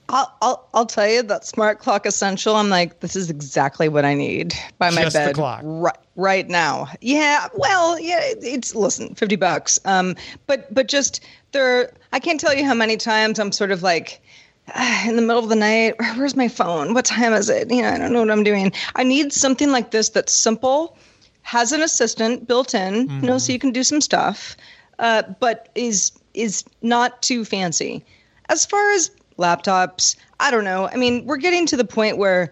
I'll, 0.10 0.36
I'll, 0.42 0.68
I'll 0.74 0.86
tell 0.86 1.08
you 1.08 1.24
that 1.24 1.46
smart 1.46 1.80
clock 1.80 2.06
essential. 2.06 2.58
I'm 2.58 2.70
like, 2.70 3.00
this 3.00 3.16
is 3.16 3.30
exactly 3.30 3.88
what 3.88 4.04
I 4.04 4.14
need 4.14 4.54
by 4.78 4.90
my 4.90 5.04
Just 5.04 5.16
bed 5.16 5.38
right 5.38 5.96
right 6.18 6.48
now. 6.50 6.90
Yeah, 7.00 7.48
well, 7.56 7.98
yeah, 7.98 8.20
it's 8.22 8.76
listen, 8.76 9.16
fifty 9.16 9.38
bucks. 9.38 9.80
Um, 9.86 10.18
but 10.48 10.72
but 10.74 10.90
just 10.90 11.22
there, 11.54 11.94
I 12.12 12.20
can't 12.20 12.42
tell 12.42 12.54
you 12.54 12.66
how 12.66 12.74
many 12.74 12.98
times 12.98 13.40
I'm 13.40 13.54
sort 13.54 13.72
of 13.72 13.84
like 13.84 14.22
in 15.08 15.16
the 15.16 15.22
middle 15.22 15.44
of 15.44 15.50
the 15.50 15.56
night. 15.56 15.96
Where's 16.16 16.36
my 16.36 16.48
phone? 16.48 16.94
What 16.94 17.06
time 17.06 17.34
is 17.34 17.50
it? 17.50 17.72
You 17.72 17.82
know, 17.82 17.90
I 17.90 17.98
don't 17.98 18.14
know 18.14 18.20
what 18.20 18.32
I'm 18.32 18.44
doing. 18.44 18.72
I 18.96 19.04
need 19.04 19.34
something 19.34 19.72
like 19.72 19.92
this 19.92 20.10
that's 20.10 20.34
simple, 20.34 20.98
has 21.42 21.72
an 21.72 21.82
assistant 21.82 22.48
built 22.48 22.74
in, 22.74 23.08
mm-hmm. 23.08 23.22
you 23.22 23.28
know, 23.28 23.38
so 23.38 23.52
you 23.52 23.60
can 23.60 23.72
do 23.72 23.84
some 23.84 24.02
stuff, 24.02 24.56
uh, 25.00 25.24
but 25.40 25.70
is 25.76 26.12
is 26.34 26.64
not 26.82 27.22
too 27.22 27.44
fancy. 27.44 28.04
As 28.50 28.66
far 28.66 28.92
as 28.92 29.12
laptops, 29.38 30.16
I 30.40 30.52
don't 30.52 30.64
know. 30.64 30.88
I 30.88 30.96
mean, 30.96 31.26
we're 31.26 31.38
getting 31.38 31.66
to 31.68 31.78
the 31.78 31.84
point 31.84 32.18
where 32.18 32.52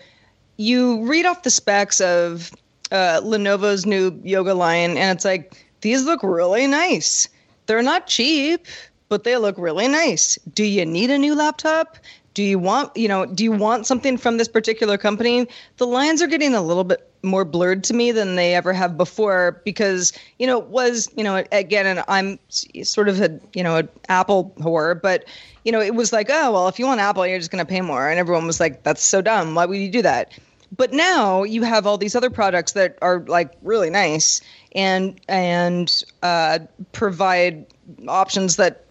you 0.58 1.06
read 1.06 1.26
off 1.26 1.43
the 1.43 1.50
specs 1.50 2.02
of 2.02 2.52
uh, 2.91 3.22
Lenovo's 3.24 3.86
new 3.86 4.19
Yoga 4.24 4.54
line, 4.54 4.98
and 4.98 5.15
it's 5.15 5.26
like 5.26 5.65
these 5.82 6.04
look 6.04 6.22
really 6.24 6.67
nice. 6.67 7.30
They're 7.67 7.84
not 7.84 8.08
cheap 8.08 8.65
but 9.10 9.24
they 9.24 9.36
look 9.38 9.58
really 9.58 9.88
nice. 9.88 10.38
Do 10.54 10.63
you 10.63 10.86
need 10.86 11.10
a 11.10 11.17
new 11.17 11.36
laptop? 11.36 11.98
Do 12.36 12.43
you 12.43 12.60
want, 12.60 12.95
you 12.95 13.08
know, 13.08 13.26
do 13.26 13.43
you 13.43 13.52
want 13.52 13.86
something 13.86 14.17
from 14.17 14.38
this 14.38 14.48
particular 14.48 14.98
company? 14.98 15.48
The 15.78 15.88
lines 15.88 16.22
are 16.22 16.28
getting 16.28 16.54
a 16.54 16.62
little 16.62 16.84
bit 16.84 17.06
more 17.22 17.43
blurred 17.43 17.84
to 17.86 17.93
me 17.93 18.12
than 18.12 18.36
they 18.36 18.56
ever 18.56 18.72
have 18.72 18.95
before 18.95 19.62
because, 19.65 20.13
you 20.38 20.48
know, 20.48 20.60
it 20.60 20.67
was, 20.67 21.12
you 21.17 21.24
know, 21.24 21.43
again, 21.52 21.86
and 21.86 22.04
I'm 22.08 22.39
sort 22.50 23.10
of 23.10 23.19
a, 23.19 23.39
you 23.54 23.63
know, 23.63 23.78
an 23.78 23.89
Apple 24.08 24.54
whore, 24.60 25.02
but, 25.02 25.26
you 25.65 25.72
know, 25.72 25.82
it 25.82 25.95
was 25.95 26.13
like, 26.13 26.28
oh, 26.30 26.54
well, 26.54 26.67
if 26.67 26.80
you 26.80 26.86
want 26.86 27.02
Apple, 27.02 27.28
you're 27.28 27.39
just 27.39 27.52
going 27.52 27.65
to 27.65 27.69
pay 27.69 27.82
more. 27.82 28.08
And 28.08 28.19
everyone 28.19 28.48
was 28.48 28.60
like, 28.60 28.84
that's 28.84 29.04
so 29.04 29.22
dumb. 29.22 29.56
Why 29.56 29.65
would 29.65 29.78
you 29.78 29.91
do 29.91 30.04
that? 30.04 30.32
But 30.78 30.93
now 30.93 31.43
you 31.43 31.63
have 31.63 31.88
all 31.88 31.98
these 31.98 32.15
other 32.15 32.30
products 32.30 32.74
that 32.74 32.98
are 33.02 33.22
like 33.22 33.54
really 33.63 33.89
nice 33.89 34.39
and 34.74 35.19
and 35.28 36.04
uh, 36.22 36.60
provide 36.91 37.65
options 38.08 38.56
that 38.58 38.86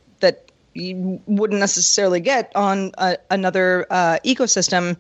you 0.79 1.21
wouldn't 1.27 1.61
necessarily 1.61 2.21
get 2.21 2.53
on 2.55 2.93
a, 2.99 3.19
another 3.31 3.87
uh, 3.91 4.19
ecosystem 4.25 4.97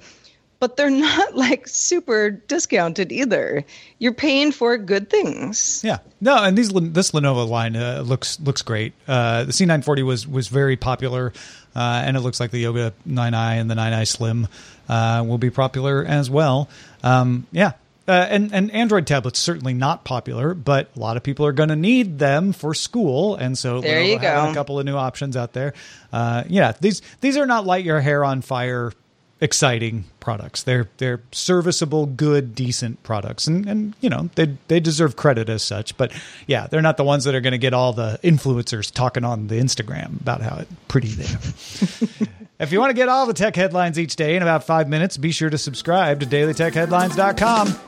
but 0.60 0.76
they're 0.76 0.90
not 1.08 1.36
like 1.36 1.68
super 1.68 2.30
discounted 2.30 3.12
either. 3.12 3.64
You're 3.98 4.14
paying 4.14 4.52
for 4.52 4.76
good 4.78 5.10
things. 5.10 5.82
Yeah, 5.84 5.98
no, 6.20 6.42
and 6.42 6.56
these 6.56 6.70
this 6.70 7.12
Lenovo 7.12 7.48
line 7.48 7.76
uh, 7.76 8.02
looks 8.04 8.40
looks 8.40 8.62
great. 8.62 8.92
Uh, 9.06 9.44
the 9.44 9.52
C940 9.52 10.04
was 10.04 10.26
was 10.26 10.48
very 10.48 10.76
popular, 10.76 11.32
uh, 11.74 12.02
and 12.04 12.16
it 12.16 12.20
looks 12.20 12.40
like 12.40 12.50
the 12.50 12.58
Yoga 12.58 12.92
9i 13.06 13.60
and 13.60 13.70
the 13.70 13.74
9i 13.74 14.06
Slim 14.06 14.48
uh, 14.88 15.24
will 15.26 15.38
be 15.38 15.50
popular 15.50 16.04
as 16.04 16.30
well. 16.30 16.68
Um, 17.02 17.46
yeah, 17.52 17.72
uh, 18.08 18.26
and 18.30 18.54
and 18.54 18.70
Android 18.70 19.06
tablets 19.06 19.38
certainly 19.38 19.74
not 19.74 20.04
popular, 20.04 20.54
but 20.54 20.90
a 20.96 20.98
lot 20.98 21.16
of 21.16 21.22
people 21.22 21.44
are 21.44 21.52
going 21.52 21.68
to 21.68 21.76
need 21.76 22.18
them 22.18 22.52
for 22.52 22.72
school, 22.74 23.36
and 23.36 23.56
so 23.56 23.80
there 23.80 24.02
you 24.02 24.18
go. 24.18 24.50
A 24.50 24.54
couple 24.54 24.78
of 24.78 24.86
new 24.86 24.96
options 24.96 25.36
out 25.36 25.52
there. 25.52 25.74
Uh, 26.12 26.44
yeah, 26.48 26.72
these 26.80 27.02
these 27.20 27.36
are 27.36 27.46
not 27.46 27.66
light 27.66 27.84
your 27.84 28.00
hair 28.00 28.24
on 28.24 28.40
fire, 28.40 28.92
exciting 29.40 30.04
products. 30.20 30.62
They're 30.62 30.88
they're 30.96 31.20
serviceable, 31.32 32.06
good, 32.06 32.54
decent 32.54 33.02
products, 33.02 33.46
and 33.46 33.66
and 33.66 33.94
you 34.00 34.08
know 34.08 34.30
they 34.36 34.56
they 34.68 34.80
deserve 34.80 35.16
credit 35.16 35.50
as 35.50 35.62
such. 35.62 35.96
But 35.96 36.12
yeah, 36.46 36.66
they're 36.66 36.82
not 36.82 36.96
the 36.96 37.04
ones 37.04 37.24
that 37.24 37.34
are 37.34 37.42
going 37.42 37.52
to 37.52 37.58
get 37.58 37.74
all 37.74 37.92
the 37.92 38.18
influencers 38.22 38.90
talking 38.90 39.24
on 39.24 39.48
the 39.48 39.56
Instagram 39.60 40.20
about 40.20 40.40
how 40.40 40.64
pretty 40.88 41.08
they 41.08 41.34
are. 41.34 42.28
If 42.60 42.72
you 42.72 42.80
want 42.80 42.90
to 42.90 42.94
get 42.94 43.08
all 43.08 43.26
the 43.26 43.34
tech 43.34 43.54
headlines 43.54 44.00
each 44.00 44.16
day 44.16 44.34
in 44.34 44.42
about 44.42 44.64
five 44.64 44.88
minutes, 44.88 45.16
be 45.16 45.30
sure 45.30 45.48
to 45.48 45.58
subscribe 45.58 46.18
to 46.18 46.26
dailytechheadlines.com. 46.26 47.87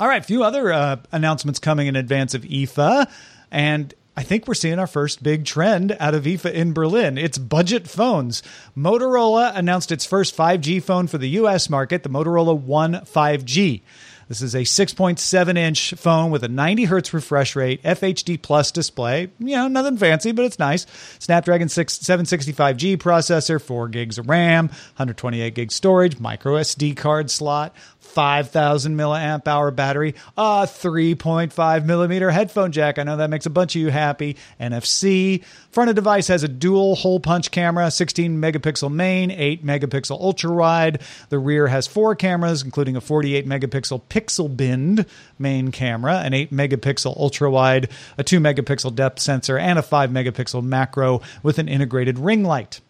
All 0.00 0.08
right, 0.08 0.20
a 0.20 0.24
few 0.24 0.42
other 0.42 0.72
uh, 0.72 0.96
announcements 1.12 1.60
coming 1.60 1.86
in 1.86 1.94
advance 1.94 2.34
of 2.34 2.42
IFA. 2.42 3.08
And 3.52 3.94
I 4.16 4.24
think 4.24 4.48
we're 4.48 4.54
seeing 4.54 4.80
our 4.80 4.88
first 4.88 5.22
big 5.22 5.44
trend 5.44 5.96
out 6.00 6.14
of 6.14 6.24
IFA 6.24 6.52
in 6.52 6.72
Berlin. 6.72 7.16
It's 7.16 7.38
budget 7.38 7.86
phones. 7.86 8.42
Motorola 8.76 9.54
announced 9.54 9.92
its 9.92 10.04
first 10.04 10.36
5G 10.36 10.82
phone 10.82 11.06
for 11.06 11.18
the 11.18 11.28
US 11.30 11.70
market, 11.70 12.02
the 12.02 12.08
Motorola 12.08 12.58
One 12.58 12.94
5G. 12.94 13.82
This 14.28 14.40
is 14.40 14.54
a 14.54 14.60
6.7 14.60 15.58
inch 15.58 15.92
phone 15.94 16.30
with 16.30 16.42
a 16.44 16.48
90 16.48 16.84
hertz 16.84 17.12
refresh 17.12 17.54
rate, 17.54 17.82
FHD 17.82 18.40
plus 18.40 18.70
display. 18.70 19.30
You 19.38 19.56
know, 19.56 19.68
nothing 19.68 19.98
fancy, 19.98 20.32
but 20.32 20.46
it's 20.46 20.58
nice. 20.58 20.86
Snapdragon 21.18 21.68
6, 21.68 21.98
765G 21.98 22.96
processor, 22.96 23.60
4 23.60 23.88
gigs 23.88 24.18
of 24.18 24.28
RAM, 24.28 24.68
128 24.68 25.54
gig 25.54 25.72
storage, 25.72 26.18
micro 26.18 26.54
SD 26.54 26.96
card 26.96 27.30
slot, 27.30 27.74
5,000 28.14 28.96
milliamp 28.96 29.48
hour 29.48 29.72
battery, 29.72 30.14
a 30.36 30.66
3.5 30.66 31.84
millimeter 31.84 32.30
headphone 32.30 32.70
jack. 32.70 32.98
I 32.98 33.02
know 33.02 33.16
that 33.16 33.28
makes 33.28 33.44
a 33.44 33.50
bunch 33.50 33.74
of 33.74 33.82
you 33.82 33.90
happy. 33.90 34.36
NFC. 34.60 35.44
Front 35.72 35.90
of 35.90 35.96
device 35.96 36.28
has 36.28 36.44
a 36.44 36.48
dual 36.48 36.94
hole 36.94 37.18
punch 37.18 37.50
camera, 37.50 37.90
16 37.90 38.40
megapixel 38.40 38.92
main, 38.92 39.32
8 39.32 39.66
megapixel 39.66 40.20
ultra 40.20 40.52
wide. 40.52 41.02
The 41.28 41.40
rear 41.40 41.66
has 41.66 41.88
four 41.88 42.14
cameras, 42.14 42.62
including 42.62 42.94
a 42.94 43.00
48 43.00 43.48
megapixel 43.48 44.02
pixel 44.08 44.56
bind 44.56 45.06
main 45.36 45.72
camera, 45.72 46.18
an 46.18 46.34
8 46.34 46.52
megapixel 46.52 47.18
ultra 47.18 47.50
wide, 47.50 47.88
a 48.16 48.22
2 48.22 48.38
megapixel 48.38 48.94
depth 48.94 49.18
sensor, 49.18 49.58
and 49.58 49.76
a 49.76 49.82
5 49.82 50.10
megapixel 50.10 50.62
macro 50.62 51.20
with 51.42 51.58
an 51.58 51.68
integrated 51.68 52.20
ring 52.20 52.44
light. 52.44 52.80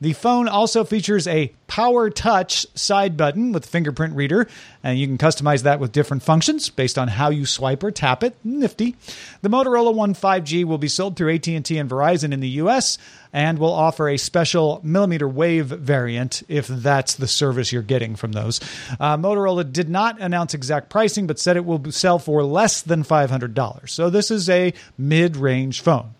The 0.00 0.12
phone 0.12 0.48
also 0.48 0.84
features 0.84 1.26
a 1.26 1.52
Power 1.66 2.10
Touch 2.10 2.66
side 2.74 3.16
button 3.16 3.52
with 3.52 3.66
fingerprint 3.66 4.14
reader, 4.14 4.46
and 4.82 4.98
you 4.98 5.06
can 5.06 5.18
customize 5.18 5.62
that 5.62 5.80
with 5.80 5.92
different 5.92 6.22
functions 6.22 6.68
based 6.68 6.98
on 6.98 7.08
how 7.08 7.30
you 7.30 7.46
swipe 7.46 7.82
or 7.82 7.90
tap 7.90 8.22
it. 8.22 8.36
Nifty. 8.44 8.96
The 9.42 9.48
Motorola 9.48 9.94
One 9.94 10.14
5G 10.14 10.64
will 10.64 10.78
be 10.78 10.88
sold 10.88 11.16
through 11.16 11.34
AT&T 11.34 11.54
and 11.54 11.90
Verizon 11.90 12.32
in 12.32 12.40
the 12.40 12.48
US 12.48 12.98
and 13.32 13.58
will 13.58 13.72
offer 13.72 14.08
a 14.08 14.16
special 14.16 14.80
millimeter 14.84 15.28
wave 15.28 15.66
variant 15.66 16.42
if 16.48 16.66
that's 16.68 17.14
the 17.14 17.26
service 17.26 17.72
you're 17.72 17.82
getting 17.82 18.14
from 18.14 18.32
those. 18.32 18.60
Uh, 19.00 19.16
Motorola 19.16 19.70
did 19.70 19.88
not 19.88 20.20
announce 20.20 20.54
exact 20.54 20.90
pricing, 20.90 21.26
but 21.26 21.38
said 21.38 21.56
it 21.56 21.64
will 21.64 21.90
sell 21.90 22.18
for 22.18 22.44
less 22.44 22.82
than 22.82 23.02
$500. 23.02 23.88
So 23.88 24.10
this 24.10 24.30
is 24.30 24.48
a 24.48 24.74
mid-range 24.96 25.80
phone. 25.80 26.14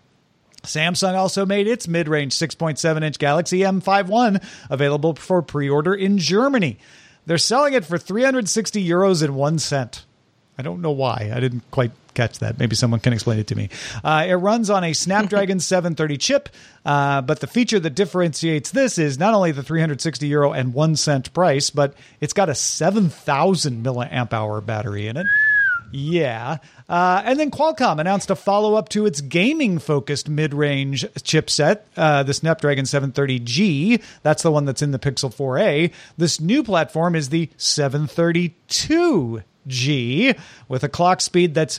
Samsung 0.65 1.15
also 1.15 1.47
made 1.47 1.67
its 1.67 1.87
mid 1.87 2.09
range 2.09 2.35
6.7 2.35 3.03
inch 3.03 3.19
Galaxy 3.19 3.61
M51 3.61 4.43
available 4.71 5.15
for 5.15 5.43
pre 5.43 5.69
order 5.69 5.95
in 5.95 6.19
Germany. 6.19 6.79
They're 7.27 7.39
selling 7.39 7.75
it 7.75 7.85
for 7.85 7.97
360 7.97 8.87
euros 8.87 9.23
and 9.23 9.35
one 9.35 9.59
cent. 9.59 10.05
I 10.59 10.63
don't 10.63 10.83
know 10.83 10.91
why. 10.91 11.31
I 11.35 11.41
didn't 11.41 11.63
quite 11.71 11.93
catch 12.15 12.39
that. 12.39 12.59
Maybe 12.59 12.77
someone 12.77 13.01
can 13.01 13.13
explain 13.13 13.41
it 13.41 13.49
to 13.49 13.57
me. 13.57 13.71
Uh, 14.05 14.27
it 14.29 14.35
runs 14.35 14.71
on 14.71 14.85
a 14.85 14.93
Snapdragon 14.93 15.59
730 15.61 16.17
chip, 16.17 16.49
uh, 16.85 17.21
but 17.23 17.41
the 17.41 17.47
feature 17.47 17.81
that 17.81 17.91
differentiates 17.91 18.71
this 18.71 18.99
is 18.99 19.19
not 19.19 19.35
only 19.35 19.51
the 19.51 19.65
360 19.65 20.27
euro 20.29 20.53
and 20.53 20.73
one 20.73 20.95
cent 20.95 21.33
price, 21.33 21.71
but 21.71 21.95
it's 22.21 22.33
got 22.33 22.49
a 22.49 22.55
7,000 22.55 23.85
milliamp 23.85 24.33
hour 24.33 24.61
battery 24.61 25.09
in 25.09 25.17
it. 25.17 25.27
Yeah. 25.97 26.57
Uh, 26.89 27.23
and 27.25 27.39
then 27.39 27.53
Qualcomm 27.53 28.01
announced 28.01 28.29
a 28.29 28.35
follow 28.35 28.75
up 28.75 28.89
to 28.89 29.07
its 29.07 29.21
gaming 29.21 29.79
focused 29.79 30.29
mid 30.29 30.53
range 30.53 31.05
chipset, 31.19 31.83
uh, 31.97 32.25
the 32.25 32.35
Snapdragon 32.35 32.85
730G. 32.85 34.03
That's 34.25 34.43
the 34.43 34.51
one 34.51 34.65
that's 34.65 34.83
in 34.83 34.91
the 34.91 34.99
Pixel 34.99 35.33
4a. 35.33 35.93
This 36.19 36.41
new 36.41 36.65
platform 36.65 37.15
is 37.15 37.29
the 37.29 37.47
732G 37.59 40.37
with 40.69 40.83
a 40.83 40.89
clock 40.89 41.21
speed 41.21 41.55
that's 41.55 41.79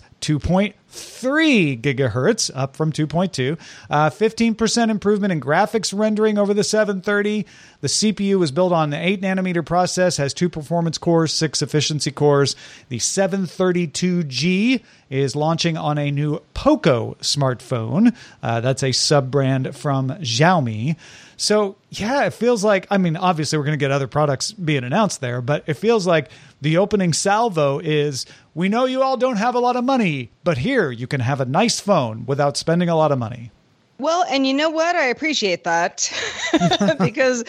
2.3 0.96 1.82
gigahertz, 1.82 2.50
up 2.56 2.76
from 2.76 2.92
2.2. 2.92 3.60
Uh, 3.90 4.10
15% 4.10 4.90
improvement 4.90 5.32
in 5.32 5.42
graphics 5.42 5.98
rendering 5.98 6.38
over 6.38 6.54
the 6.54 6.64
730. 6.64 7.46
The 7.82 7.88
CPU 7.88 8.40
was 8.40 8.52
built 8.52 8.74
on 8.74 8.90
the 8.90 8.98
8 8.98 9.22
nanometer 9.22 9.66
process, 9.66 10.18
has 10.18 10.34
two 10.34 10.50
performance 10.50 10.98
cores, 10.98 11.34
six 11.34 11.62
efficiency 11.62 12.12
cores. 12.12 12.56
The 12.90 12.98
732G 12.98 14.82
is 15.10 15.36
launching 15.36 15.78
on 15.78 15.98
a 15.98 16.12
new 16.12 16.42
Poco 16.54 17.16
smartphone. 17.22 18.16
Uh, 18.42 18.62
that's 18.62 18.84
a 18.84 18.92
sub 18.92 19.30
brand 19.30 19.76
from 19.76 20.10
Xiaomi. 20.10 20.96
So, 21.38 21.76
yeah, 21.90 22.26
it 22.26 22.34
feels 22.34 22.64
like, 22.64 22.88
I 22.90 22.98
mean, 22.98 23.18
obviously 23.18 23.58
we're 23.58 23.66
going 23.66 23.78
to 23.78 23.84
get 23.84 23.92
other 23.92 24.08
products 24.08 24.54
being 24.54 24.86
announced 24.86 25.20
there, 25.20 25.42
but 25.42 25.64
it 25.68 25.74
feels 25.76 26.08
like 26.08 26.30
the 26.62 26.78
opening 26.78 27.12
salvo 27.14 27.80
is 27.80 28.26
we 28.56 28.70
know 28.70 28.86
you 28.86 29.04
all 29.04 29.18
don't 29.18 29.36
have 29.36 29.54
a 29.54 29.60
lot 29.60 29.76
of 29.76 29.84
money, 29.84 30.32
but 30.46 30.58
here 30.58 30.90
you 30.90 31.06
can 31.06 31.20
have 31.20 31.42
a 31.42 31.46
nice 31.46 31.82
phone 31.82 32.26
without 32.26 32.56
spending 32.56 32.88
a 32.88 32.96
lot 32.96 33.12
of 33.12 33.20
money. 33.20 33.52
Well, 33.98 34.26
and 34.30 34.48
you 34.48 34.54
know 34.54 34.70
what? 34.70 34.96
I 34.96 35.06
appreciate 35.06 35.64
that 35.66 36.12
because 37.00 37.46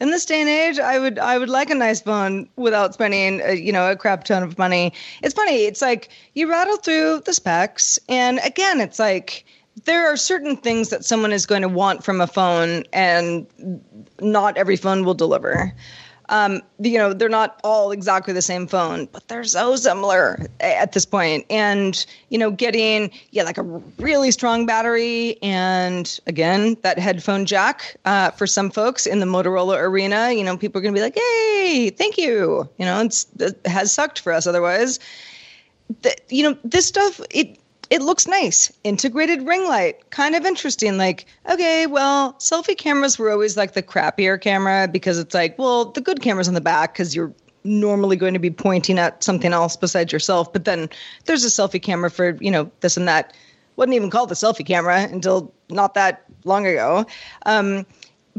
in 0.00 0.10
this 0.10 0.24
day 0.24 0.40
and 0.40 0.48
age, 0.48 0.78
I 0.78 0.98
would 0.98 1.18
I 1.18 1.38
would 1.38 1.48
like 1.48 1.70
a 1.70 1.74
nice 1.74 2.00
phone 2.00 2.48
without 2.56 2.94
spending 2.94 3.40
a, 3.40 3.54
you 3.54 3.72
know 3.72 3.90
a 3.90 3.96
crap 3.96 4.24
ton 4.24 4.42
of 4.42 4.58
money. 4.58 4.92
It's 5.22 5.34
funny. 5.34 5.64
It's 5.64 5.82
like 5.82 6.08
you 6.34 6.48
rattle 6.50 6.76
through 6.76 7.20
the 7.24 7.32
specs, 7.32 7.98
and 8.08 8.40
again, 8.44 8.80
it's 8.80 8.98
like 8.98 9.44
there 9.84 10.06
are 10.12 10.16
certain 10.16 10.56
things 10.56 10.90
that 10.90 11.04
someone 11.04 11.32
is 11.32 11.46
going 11.46 11.62
to 11.62 11.68
want 11.68 12.04
from 12.04 12.20
a 12.20 12.26
phone, 12.26 12.84
and 12.92 13.46
not 14.20 14.56
every 14.56 14.76
phone 14.76 15.04
will 15.04 15.14
deliver. 15.14 15.72
Um, 16.32 16.62
you 16.80 16.96
know, 16.96 17.12
they're 17.12 17.28
not 17.28 17.60
all 17.62 17.92
exactly 17.92 18.32
the 18.32 18.40
same 18.40 18.66
phone, 18.66 19.06
but 19.12 19.28
they're 19.28 19.44
so 19.44 19.76
similar 19.76 20.48
at 20.60 20.92
this 20.92 21.04
point. 21.04 21.44
And, 21.50 22.06
you 22.30 22.38
know, 22.38 22.50
getting, 22.50 23.10
yeah, 23.32 23.42
like 23.42 23.58
a 23.58 23.62
really 23.98 24.30
strong 24.30 24.64
battery 24.64 25.36
and 25.42 26.18
again, 26.26 26.78
that 26.80 26.98
headphone 26.98 27.44
jack 27.44 27.96
uh, 28.06 28.30
for 28.30 28.46
some 28.46 28.70
folks 28.70 29.06
in 29.06 29.20
the 29.20 29.26
Motorola 29.26 29.78
arena, 29.78 30.32
you 30.32 30.42
know, 30.42 30.56
people 30.56 30.78
are 30.78 30.82
going 30.82 30.94
to 30.94 30.98
be 30.98 31.04
like, 31.04 31.16
hey, 31.16 31.90
thank 31.90 32.16
you. 32.16 32.66
You 32.78 32.86
know, 32.86 33.02
it's, 33.02 33.26
it 33.38 33.60
has 33.66 33.92
sucked 33.92 34.18
for 34.18 34.32
us 34.32 34.46
otherwise. 34.46 35.00
The, 36.00 36.16
you 36.30 36.44
know, 36.44 36.56
this 36.64 36.86
stuff, 36.86 37.20
it, 37.28 37.58
it 37.92 38.00
looks 38.00 38.26
nice. 38.26 38.72
Integrated 38.84 39.46
ring 39.46 39.68
light, 39.68 40.08
kind 40.08 40.34
of 40.34 40.46
interesting. 40.46 40.96
Like, 40.96 41.26
okay, 41.46 41.86
well, 41.86 42.32
selfie 42.38 42.74
cameras 42.74 43.18
were 43.18 43.30
always 43.30 43.54
like 43.54 43.74
the 43.74 43.82
crappier 43.82 44.40
camera 44.40 44.88
because 44.90 45.18
it's 45.18 45.34
like, 45.34 45.58
well, 45.58 45.84
the 45.84 46.00
good 46.00 46.22
camera's 46.22 46.48
on 46.48 46.54
the 46.54 46.62
back 46.62 46.94
because 46.94 47.14
you're 47.14 47.34
normally 47.64 48.16
going 48.16 48.32
to 48.32 48.40
be 48.40 48.48
pointing 48.50 48.98
at 48.98 49.22
something 49.22 49.52
else 49.52 49.76
besides 49.76 50.10
yourself. 50.10 50.50
But 50.54 50.64
then 50.64 50.88
there's 51.26 51.44
a 51.44 51.48
selfie 51.48 51.82
camera 51.82 52.10
for, 52.10 52.30
you 52.40 52.50
know, 52.50 52.70
this 52.80 52.96
and 52.96 53.06
that. 53.08 53.36
Wasn't 53.76 53.94
even 53.94 54.08
called 54.08 54.30
the 54.30 54.36
selfie 54.36 54.66
camera 54.66 55.02
until 55.02 55.52
not 55.68 55.92
that 55.92 56.24
long 56.44 56.66
ago. 56.66 57.04
Um, 57.44 57.84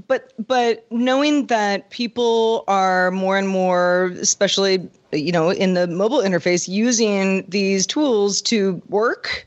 but 0.08 0.34
but 0.46 0.86
knowing 0.92 1.48
that 1.48 1.90
people 1.90 2.64
are 2.68 3.12
more 3.12 3.38
and 3.38 3.48
more 3.48 4.14
especially 4.20 4.90
you 5.12 5.32
know 5.32 5.52
in 5.52 5.74
the 5.74 5.88
mobile 5.88 6.20
interface 6.20 6.68
using 6.68 7.46
these 7.50 7.86
tools 7.86 8.42
to 8.42 8.82
work 8.90 9.46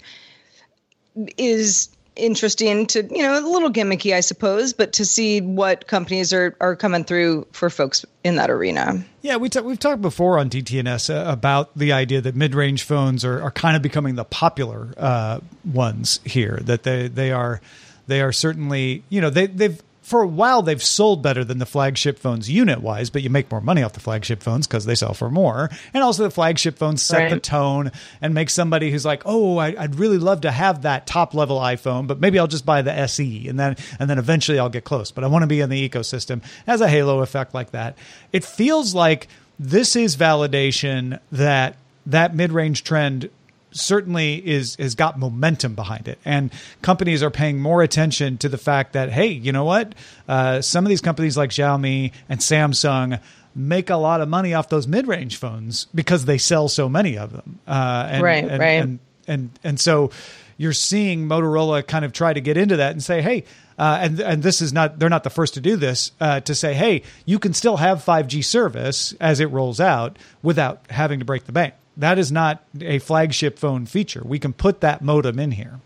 is 1.37 1.89
interesting 2.15 2.87
to 2.87 3.03
you 3.15 3.23
know 3.23 3.39
a 3.39 3.45
little 3.47 3.71
gimmicky 3.71 4.15
i 4.15 4.21
suppose 4.21 4.73
but 4.73 4.93
to 4.95 5.05
see 5.05 5.41
what 5.41 5.87
companies 5.87 6.33
are 6.33 6.57
are 6.61 6.75
coming 6.75 7.05
through 7.05 7.47
for 7.53 7.69
folks 7.69 8.07
in 8.25 8.37
that 8.37 8.51
arena. 8.51 9.05
Yeah 9.23 9.37
we 9.37 9.49
t- 9.49 9.61
we've 9.61 9.79
talked 9.79 10.01
before 10.01 10.39
on 10.39 10.49
DTNS 10.49 11.15
uh, 11.15 11.31
about 11.31 11.77
the 11.77 11.93
idea 11.93 12.21
that 12.23 12.35
mid-range 12.35 12.85
phones 12.85 13.25
are, 13.25 13.43
are 13.43 13.51
kind 13.51 13.77
of 13.77 13.83
becoming 13.83 14.15
the 14.15 14.25
popular 14.25 14.95
uh, 14.97 15.41
ones 15.65 16.21
here 16.25 16.59
that 16.63 16.85
they 16.85 17.09
they 17.09 17.33
are 17.33 17.61
they 18.07 18.23
are 18.23 18.33
certainly 18.33 19.03
you 19.11 19.21
know 19.21 19.29
they 19.29 19.47
they've 19.47 19.83
for 20.07 20.23
a 20.23 20.27
while 20.29 20.63
they've 20.63 20.85
sold 20.85 21.21
better 21.21 21.43
than 21.43 21.59
the 21.59 21.67
flagship 21.67 22.17
phones 22.17 22.49
unit 22.49 22.81
wise, 22.81 23.11
but 23.11 23.25
you 23.25 23.29
make 23.29 23.51
more 23.51 23.61
money 23.61 23.83
off 23.83 23.93
the 23.93 23.99
flagship 23.99 24.41
phones 24.41 24.65
because 24.65 24.85
they 24.85 24.95
sell 24.95 25.15
for 25.15 25.29
more. 25.29 25.69
And 25.93 26.05
also 26.05 26.23
the 26.23 26.31
flagship 26.31 26.79
phones 26.79 27.03
set 27.03 27.19
right. 27.19 27.31
the 27.31 27.41
tone 27.41 27.91
and 28.23 28.33
make 28.33 28.49
somebody 28.49 28.93
who's 28.93 29.05
like, 29.05 29.23
oh, 29.27 29.57
I, 29.59 29.71
would 29.71 29.97
really 29.97 30.19
love 30.19 30.43
to 30.43 30.53
have 30.53 30.83
that 30.83 31.09
top 31.09 31.35
level 31.35 31.59
iPhone, 31.59 32.07
but 32.07 32.21
maybe 32.21 32.39
I'll 32.39 32.47
just 32.47 32.65
buy 32.65 32.83
the 32.83 32.93
SE 32.93 33.49
and 33.49 33.59
then 33.59 33.75
and 33.99 34.09
then 34.09 34.19
eventually 34.19 34.61
I'll 34.61 34.69
get 34.69 34.85
close. 34.85 35.11
But 35.11 35.25
I 35.25 35.27
want 35.27 35.43
to 35.43 35.49
be 35.49 35.61
in 35.61 35.71
the 35.71 35.89
ecosystem. 35.89 36.37
It 36.37 36.67
has 36.67 36.81
a 36.81 36.89
halo 36.89 37.19
effect 37.19 37.53
like 37.53 37.73
that. 37.73 37.99
It 38.33 38.45
feels 38.45 38.95
like 38.95 39.27
this 39.59 39.97
is 39.97 40.17
validation 40.17 41.19
that 41.33 41.79
that 42.07 42.33
mid 42.33 42.53
range 42.53 42.85
trend 42.85 43.29
certainly 43.77 44.47
is 44.47 44.77
has 44.77 44.95
got 44.95 45.19
momentum 45.19 45.75
behind 45.75 46.09
it, 46.09 46.19
and 46.25 46.53
companies 46.83 47.23
are 47.23 47.31
paying 47.31 47.61
more 47.61 47.83
attention 47.83 48.39
to 48.39 48.49
the 48.49 48.59
fact 48.59 48.95
that 48.95 49.11
hey, 49.11 49.29
you 49.29 49.53
know 49.53 49.65
what? 49.65 49.95
Uh, 50.29 50.61
some 50.61 50.85
of 50.85 50.89
these 50.89 51.01
companies 51.01 51.37
like 51.37 51.51
Xiaomi 51.51 52.13
and 52.29 52.41
Samsung 52.41 53.21
make 53.55 53.89
a 53.89 53.97
lot 53.97 54.21
of 54.21 54.29
money 54.29 54.53
off 54.53 54.69
those 54.69 54.87
mid-range 54.87 55.37
phones 55.37 55.87
because 55.95 56.27
they 56.27 56.39
sell 56.39 56.69
so 56.69 56.89
many 56.89 57.17
of 57.17 57.33
them. 57.33 57.59
Uh, 57.67 58.09
and, 58.11 58.23
right, 58.23 58.45
and, 58.45 58.59
right, 58.59 58.67
and 58.67 58.99
and 59.27 59.51
and 59.65 59.81
so 59.81 60.11
you're 60.59 60.73
seeing 60.73 61.29
Motorola 61.29 61.87
kind 61.87 62.05
of 62.05 62.13
try 62.13 62.33
to 62.33 62.41
get 62.41 62.57
into 62.57 62.77
that 62.77 62.93
and 62.93 63.03
say, 63.03 63.23
hey. 63.23 63.45
Uh, 63.79 63.99
and 64.01 64.21
and 64.21 64.43
this 64.43 64.63
is 64.63 64.73
not 64.73 64.99
they're 64.99 65.11
not 65.11 65.23
the 65.23 65.29
first 65.29 65.53
to 65.53 65.61
do 65.61 65.77
this 65.77 66.13
uh, 66.19 66.41
to 66.41 66.55
say 66.55 66.73
hey 66.73 67.03
you 67.27 67.39
can 67.39 67.53
still 67.53 67.77
have 67.77 68.03
5G 68.03 68.43
service 68.43 69.13
as 69.21 69.39
it 69.39 69.51
rolls 69.51 69.81
out 69.81 70.19
without 70.43 70.81
having 70.89 71.19
to 71.19 71.27
break 71.27 71.45
the 71.45 71.53
bank 71.53 71.75
that 71.97 72.19
is 72.19 72.31
not 72.31 72.65
a 72.81 72.99
flagship 72.99 73.59
phone 73.59 73.87
feature. 73.87 74.23
We 74.25 74.39
can 74.39 74.53
put 74.53 74.81
that 74.81 75.03
modem 75.03 75.39
in 75.39 75.53
here. 75.53 75.81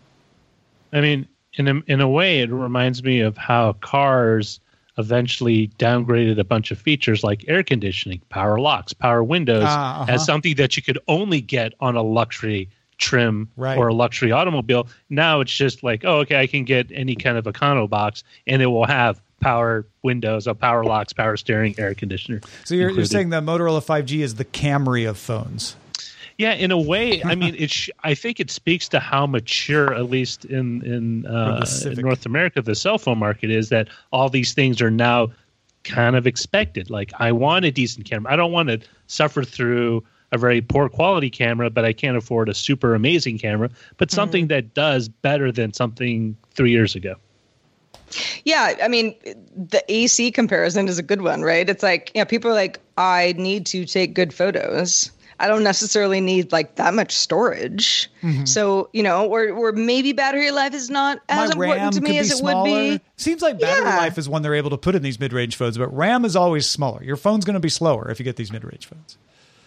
I 0.93 1.01
mean, 1.01 1.27
in 1.53 1.67
a, 1.67 1.81
in 1.87 2.01
a 2.01 2.09
way, 2.09 2.41
it 2.41 2.51
reminds 2.51 3.03
me 3.03 3.21
of 3.21 3.37
how 3.37 3.73
cars 3.73 4.59
eventually 4.97 5.69
downgraded 5.79 6.37
a 6.37 6.43
bunch 6.43 6.71
of 6.71 6.77
features 6.77 7.23
like 7.23 7.45
air 7.47 7.63
conditioning, 7.63 8.21
power 8.29 8.59
locks, 8.59 8.93
power 8.93 9.23
windows 9.23 9.63
uh-huh. 9.63 10.05
as 10.07 10.25
something 10.25 10.55
that 10.55 10.75
you 10.75 10.83
could 10.83 10.99
only 11.07 11.41
get 11.41 11.73
on 11.79 11.95
a 11.95 12.01
luxury 12.01 12.69
trim 12.97 13.49
right. 13.57 13.77
or 13.77 13.87
a 13.87 13.93
luxury 13.93 14.31
automobile. 14.31 14.87
Now 15.09 15.39
it's 15.39 15.55
just 15.55 15.81
like, 15.81 16.03
oh, 16.05 16.19
okay, 16.19 16.39
I 16.39 16.47
can 16.47 16.65
get 16.65 16.91
any 16.93 17.15
kind 17.15 17.37
of 17.37 17.45
econo 17.45 17.89
box 17.89 18.23
and 18.47 18.61
it 18.61 18.67
will 18.67 18.85
have 18.85 19.21
power 19.39 19.87
windows, 20.03 20.45
a 20.45 20.53
power 20.53 20.83
locks, 20.83 21.13
power 21.13 21.35
steering, 21.35 21.73
air 21.77 21.95
conditioner. 21.95 22.41
So 22.63 22.75
you're, 22.75 22.91
you're 22.91 23.05
saying 23.05 23.29
the 23.29 23.41
Motorola 23.41 23.83
5G 23.83 24.19
is 24.19 24.35
the 24.35 24.45
Camry 24.45 25.09
of 25.09 25.17
phones? 25.17 25.75
Yeah, 26.41 26.53
in 26.53 26.71
a 26.71 26.77
way, 26.77 27.23
I 27.23 27.35
mean, 27.41 27.53
it. 27.55 27.69
Sh- 27.69 27.91
I 28.03 28.15
think 28.15 28.39
it 28.39 28.49
speaks 28.49 28.89
to 28.89 28.99
how 28.99 29.27
mature, 29.27 29.93
at 29.93 30.09
least 30.09 30.43
in 30.43 30.81
in, 30.83 31.27
uh, 31.27 31.63
in 31.85 32.01
North 32.01 32.25
America, 32.25 32.63
the 32.63 32.73
cell 32.73 32.97
phone 32.97 33.19
market 33.19 33.51
is. 33.51 33.69
That 33.69 33.89
all 34.11 34.27
these 34.27 34.53
things 34.53 34.81
are 34.81 34.89
now 34.89 35.31
kind 35.83 36.15
of 36.15 36.25
expected. 36.25 36.89
Like, 36.89 37.11
I 37.19 37.31
want 37.31 37.65
a 37.65 37.71
decent 37.71 38.09
camera. 38.09 38.33
I 38.33 38.35
don't 38.35 38.51
want 38.51 38.69
to 38.69 38.79
suffer 39.05 39.43
through 39.43 40.03
a 40.31 40.39
very 40.39 40.61
poor 40.61 40.89
quality 40.89 41.29
camera, 41.29 41.69
but 41.69 41.85
I 41.85 41.93
can't 41.93 42.17
afford 42.17 42.49
a 42.49 42.55
super 42.55 42.95
amazing 42.95 43.37
camera. 43.37 43.69
But 43.97 44.07
mm-hmm. 44.07 44.15
something 44.15 44.43
mm-hmm. 44.45 44.55
that 44.55 44.73
does 44.73 45.09
better 45.09 45.51
than 45.51 45.73
something 45.73 46.35
three 46.55 46.71
years 46.71 46.95
ago. 46.95 47.17
Yeah, 48.45 48.73
I 48.81 48.87
mean, 48.87 49.15
the 49.55 49.83
AC 49.87 50.31
comparison 50.31 50.87
is 50.87 50.97
a 50.97 51.03
good 51.03 51.21
one, 51.21 51.43
right? 51.43 51.69
It's 51.69 51.83
like, 51.83 52.11
you 52.15 52.21
know, 52.21 52.25
people 52.25 52.49
are 52.49 52.55
like, 52.55 52.79
I 52.97 53.35
need 53.37 53.67
to 53.67 53.85
take 53.85 54.15
good 54.15 54.33
photos. 54.33 55.11
I 55.41 55.47
don't 55.47 55.63
necessarily 55.63 56.21
need 56.21 56.51
like 56.51 56.75
that 56.75 56.93
much 56.93 57.11
storage. 57.11 58.09
Mm-hmm. 58.21 58.45
So, 58.45 58.89
you 58.93 59.03
know, 59.03 59.27
or 59.27 59.49
or 59.49 59.71
maybe 59.71 60.13
battery 60.13 60.51
life 60.51 60.73
is 60.73 60.89
not 60.89 61.19
as 61.29 61.55
My 61.55 61.65
important 61.65 61.93
to 61.93 62.01
me 62.01 62.17
as 62.19 62.31
it 62.31 62.37
smaller. 62.37 62.69
would 62.69 62.99
be. 62.99 63.03
Seems 63.17 63.41
like 63.41 63.59
battery 63.59 63.85
Yeah. 63.89 63.97
life 63.97 64.17
is 64.17 64.29
one 64.29 64.41
they're 64.41 64.55
able 64.55 64.69
to 64.69 64.77
put 64.77 64.95
in 64.95 65.01
these 65.01 65.19
mid-range 65.19 65.55
phones, 65.55 65.77
but 65.77 65.87
RAM 65.95 66.25
is 66.25 66.35
always 66.35 66.69
smaller. 66.69 67.03
Your 67.03 67.17
phone's 67.17 67.43
going 67.45 67.55
to 67.55 67.59
be 67.59 67.69
slower 67.69 68.09
if 68.09 68.19
you 68.19 68.23
get 68.23 68.35
these 68.35 68.51
mid-range 68.51 68.85
phones. 68.85 69.17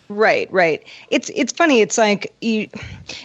Right, 0.09 0.53
right. 0.53 0.87
It's 1.11 1.31
it's 1.35 1.53
funny. 1.53 1.81
It's 1.81 1.97
like 1.97 2.33
you. 2.41 2.69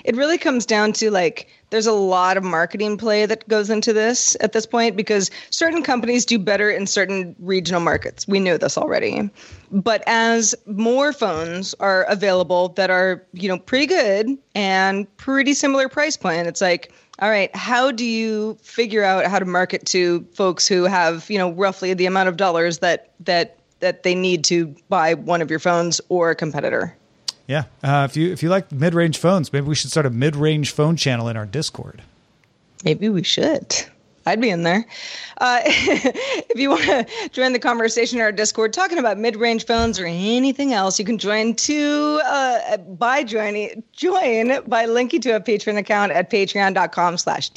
It 0.06 0.16
really 0.16 0.38
comes 0.38 0.66
down 0.66 0.94
to 0.94 1.12
like 1.12 1.48
there's 1.70 1.88
a 1.88 1.94
lot 1.94 2.38
of 2.38 2.44
marketing 2.44 2.98
play 2.98 3.26
that 3.26 3.48
goes 3.48 3.70
into 3.70 3.94
this 3.94 4.36
at 4.42 4.54
this 4.54 4.66
point 4.66 4.96
because 4.96 5.30
certain 5.50 5.84
companies 5.84 6.26
do 6.26 6.40
better 6.40 6.70
in 6.70 6.88
certain 6.88 7.36
regional 7.40 7.82
markets. 7.82 8.28
We 8.28 8.40
know 8.40 8.58
this 8.58 8.78
already. 8.78 9.30
But 9.72 10.04
as 10.08 10.56
more 10.66 11.14
phones 11.14 11.74
are 11.80 12.04
available 12.04 12.70
that 12.70 12.90
are 12.90 13.26
you 13.34 13.48
know 13.48 13.60
pretty 13.60 13.86
good 13.86 14.38
and 14.56 15.18
pretty 15.18 15.54
similar 15.54 15.90
price 15.90 16.18
point, 16.18 16.48
it's 16.48 16.62
like. 16.62 16.92
All 17.22 17.30
right, 17.30 17.54
how 17.54 17.92
do 17.92 18.06
you 18.06 18.58
figure 18.62 19.04
out 19.04 19.26
how 19.26 19.40
to 19.40 19.46
market 19.46 19.86
to 19.88 20.26
folks 20.36 20.66
who 20.66 20.86
have, 20.86 21.30
you 21.30 21.38
know, 21.38 21.52
roughly 21.52 21.94
the 21.94 22.06
amount 22.06 22.30
of 22.30 22.38
dollars 22.38 22.78
that 22.78 23.12
that 23.20 23.60
that 23.80 24.04
they 24.04 24.16
need 24.16 24.44
to 24.46 24.76
buy 24.90 25.14
one 25.14 25.42
of 25.42 25.50
your 25.50 25.60
phones 25.60 26.02
or 26.10 26.30
a 26.32 26.36
competitor. 26.36 26.96
Yeah, 27.50 27.64
uh, 27.82 28.08
if 28.08 28.16
you 28.16 28.32
if 28.32 28.44
you 28.44 28.50
like 28.50 28.72
mid-range 28.72 29.18
phones, 29.18 29.52
maybe 29.52 29.66
we 29.66 29.74
should 29.74 29.90
start 29.90 30.06
a 30.06 30.12
mid-range 30.12 30.70
phone 30.70 30.96
channel 30.96 31.28
in 31.30 31.36
our 31.36 31.48
Discord. 31.48 32.04
Maybe 32.86 33.10
we 33.10 33.24
should. 33.24 33.76
I'd 34.28 34.40
be 34.40 34.52
in 34.52 34.62
there. 34.62 34.86
Uh, 35.40 35.62
if 35.66 36.60
you 36.60 36.70
want 36.70 36.84
to 36.84 37.08
join 37.32 37.54
the 37.54 37.58
conversation 37.58 38.20
in 38.20 38.22
our 38.22 38.32
Discord 38.32 38.72
talking 38.72 39.00
about 39.00 39.18
mid-range 39.18 39.66
phones 39.66 40.00
or 40.00 40.06
anything 40.06 40.74
else, 40.74 41.00
you 41.00 41.06
can 41.06 41.18
join 41.18 41.56
to 41.56 42.22
uh, 42.24 42.78
by 42.78 43.24
joining 43.24 43.82
join 43.94 44.62
by 44.68 44.86
linking 44.86 45.22
to 45.22 45.32
a 45.32 45.40
Patreon 45.40 45.80
account 45.80 46.12
at 46.12 46.30
patreon.com 46.30 47.18
slash 47.18 47.50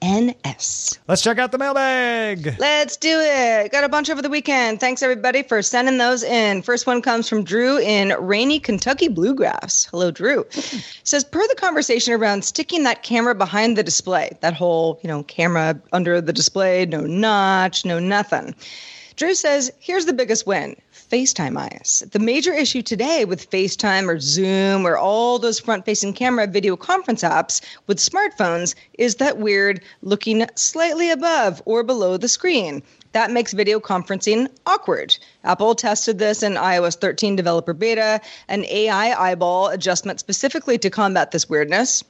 DTNS. 0.00 0.98
Let's 1.08 1.22
check 1.22 1.38
out 1.38 1.52
the 1.52 1.58
mailbag. 1.58 2.56
Let's 2.58 2.96
do 2.96 3.20
it. 3.20 3.72
Got 3.72 3.84
a 3.84 3.88
bunch 3.88 4.10
over 4.10 4.22
the 4.22 4.28
weekend. 4.28 4.80
Thanks 4.80 5.02
everybody 5.02 5.42
for 5.42 5.62
sending 5.62 5.98
those 5.98 6.22
in. 6.22 6.62
First 6.62 6.86
one 6.86 7.02
comes 7.02 7.28
from 7.28 7.44
Drew 7.44 7.78
in 7.78 8.14
rainy 8.18 8.60
Kentucky 8.60 9.08
Bluegrass. 9.08 9.86
Hello, 9.90 10.10
Drew. 10.10 10.44
Says 11.04 11.24
per 11.24 11.46
the 11.48 11.56
conversation 11.56 12.12
around 12.14 12.44
sticking 12.44 12.84
that 12.84 13.02
camera 13.02 13.34
behind 13.34 13.76
the 13.76 13.82
display, 13.82 14.36
that 14.40 14.54
whole, 14.54 14.98
you 15.02 15.08
know, 15.08 15.22
camera 15.24 15.80
under 15.92 16.20
the 16.20 16.32
display, 16.32 16.86
no 16.86 17.00
notch, 17.00 17.84
no 17.84 17.98
nothing. 17.98 18.54
Drew 19.16 19.34
says, 19.34 19.72
here's 19.80 20.06
the 20.06 20.12
biggest 20.12 20.46
win. 20.46 20.76
FaceTime 21.10 21.58
eyes. 21.58 22.02
The 22.10 22.18
major 22.18 22.52
issue 22.52 22.82
today 22.82 23.24
with 23.24 23.50
FaceTime 23.50 24.08
or 24.08 24.20
Zoom 24.20 24.86
or 24.86 24.98
all 24.98 25.38
those 25.38 25.58
front 25.58 25.84
facing 25.84 26.12
camera 26.12 26.46
video 26.46 26.76
conference 26.76 27.22
apps 27.22 27.62
with 27.86 27.98
smartphones 27.98 28.74
is 28.98 29.16
that 29.16 29.38
weird 29.38 29.82
looking 30.02 30.46
slightly 30.54 31.10
above 31.10 31.62
or 31.64 31.82
below 31.82 32.18
the 32.18 32.28
screen. 32.28 32.82
That 33.12 33.30
makes 33.30 33.54
video 33.54 33.80
conferencing 33.80 34.48
awkward. 34.66 35.16
Apple 35.44 35.74
tested 35.74 36.18
this 36.18 36.42
in 36.42 36.54
iOS 36.54 37.00
13 37.00 37.36
developer 37.36 37.72
beta, 37.72 38.20
an 38.48 38.66
AI 38.66 39.30
eyeball 39.30 39.68
adjustment 39.68 40.20
specifically 40.20 40.76
to 40.78 40.90
combat 40.90 41.30
this 41.30 41.48
weirdness. 41.48 42.04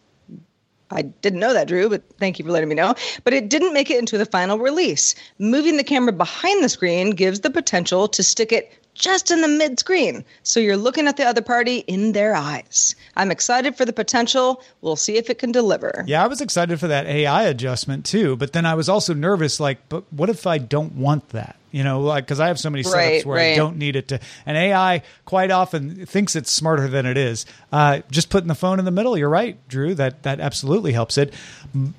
I 0.91 1.03
didn't 1.03 1.41
know 1.41 1.53
that, 1.53 1.69
Drew, 1.69 1.89
but 1.91 2.03
thank 2.19 2.39
you 2.39 2.45
for 2.45 2.51
letting 2.51 2.69
me 2.69 2.75
know. 2.75 2.95
But 3.23 3.35
it 3.35 3.51
didn't 3.51 3.75
make 3.75 3.91
it 3.91 3.99
into 3.99 4.17
the 4.17 4.25
final 4.25 4.59
release. 4.59 5.15
Moving 5.39 5.77
the 5.77 5.85
camera 5.85 6.13
behind 6.13 6.65
the 6.65 6.69
screen 6.69 7.11
gives 7.11 7.41
the 7.41 7.51
potential 7.51 8.09
to 8.09 8.23
stick 8.23 8.53
it 8.53 8.73
just 8.99 9.31
in 9.31 9.41
the 9.41 9.49
mid 9.49 9.79
screen. 9.79 10.25
So 10.43 10.61
you're 10.61 10.77
looking 10.77 11.07
at 11.07 11.17
the 11.17 11.25
other 11.25 11.43
party 11.43 11.79
in 11.79 12.13
their 12.13 12.35
eyes. 12.35 12.95
I'm 13.17 13.31
excited 13.31 13.77
for 13.77 13.85
the 13.85 13.93
potential. 13.93 14.63
We'll 14.81 14.97
see 14.97 15.17
if 15.17 15.31
it 15.31 15.39
can 15.39 15.53
deliver. 15.53 16.05
Yeah, 16.07 16.23
I 16.23 16.27
was 16.27 16.41
excited 16.41 16.79
for 16.81 16.89
that 16.89 17.07
AI 17.07 17.45
adjustment 17.45 18.05
too, 18.05 18.37
but 18.37 18.53
then 18.53 18.67
I 18.67 18.75
was 18.75 18.89
also 18.89 19.15
nervous. 19.15 19.61
Like, 19.61 19.89
but 19.89 20.05
what 20.13 20.29
if 20.29 20.47
I 20.47 20.59
don't 20.59 20.95
want 20.95 21.29
that? 21.31 21.57
You 21.71 21.85
know, 21.85 22.01
like 22.01 22.25
because 22.25 22.41
I 22.41 22.49
have 22.49 22.59
so 22.59 22.71
many 22.71 22.83
setups 22.83 22.95
Right, 22.95 23.27
where 23.27 23.39
I 23.39 23.55
don't 23.55 23.77
need 23.77 23.95
it 23.95 24.09
to. 24.09 24.21
And 24.47 24.57
AI 24.57 25.03
quite 25.27 25.51
often 25.51 26.07
thinks 26.07 26.35
it's 26.35 26.51
smarter 26.51 26.89
than 26.89 27.05
it 27.05 27.19
is. 27.19 27.45
Uh, 27.71 28.01
just 28.11 28.31
putting 28.31 28.49
the 28.49 28.55
phone 28.55 28.79
in 28.79 28.85
the 28.87 28.91
middle. 28.91 29.19
You're 29.19 29.29
right, 29.29 29.57
Drew. 29.69 29.95
That 29.95 30.23
that 30.23 30.41
absolutely 30.41 30.93
helps 30.93 31.19
it. 31.19 31.35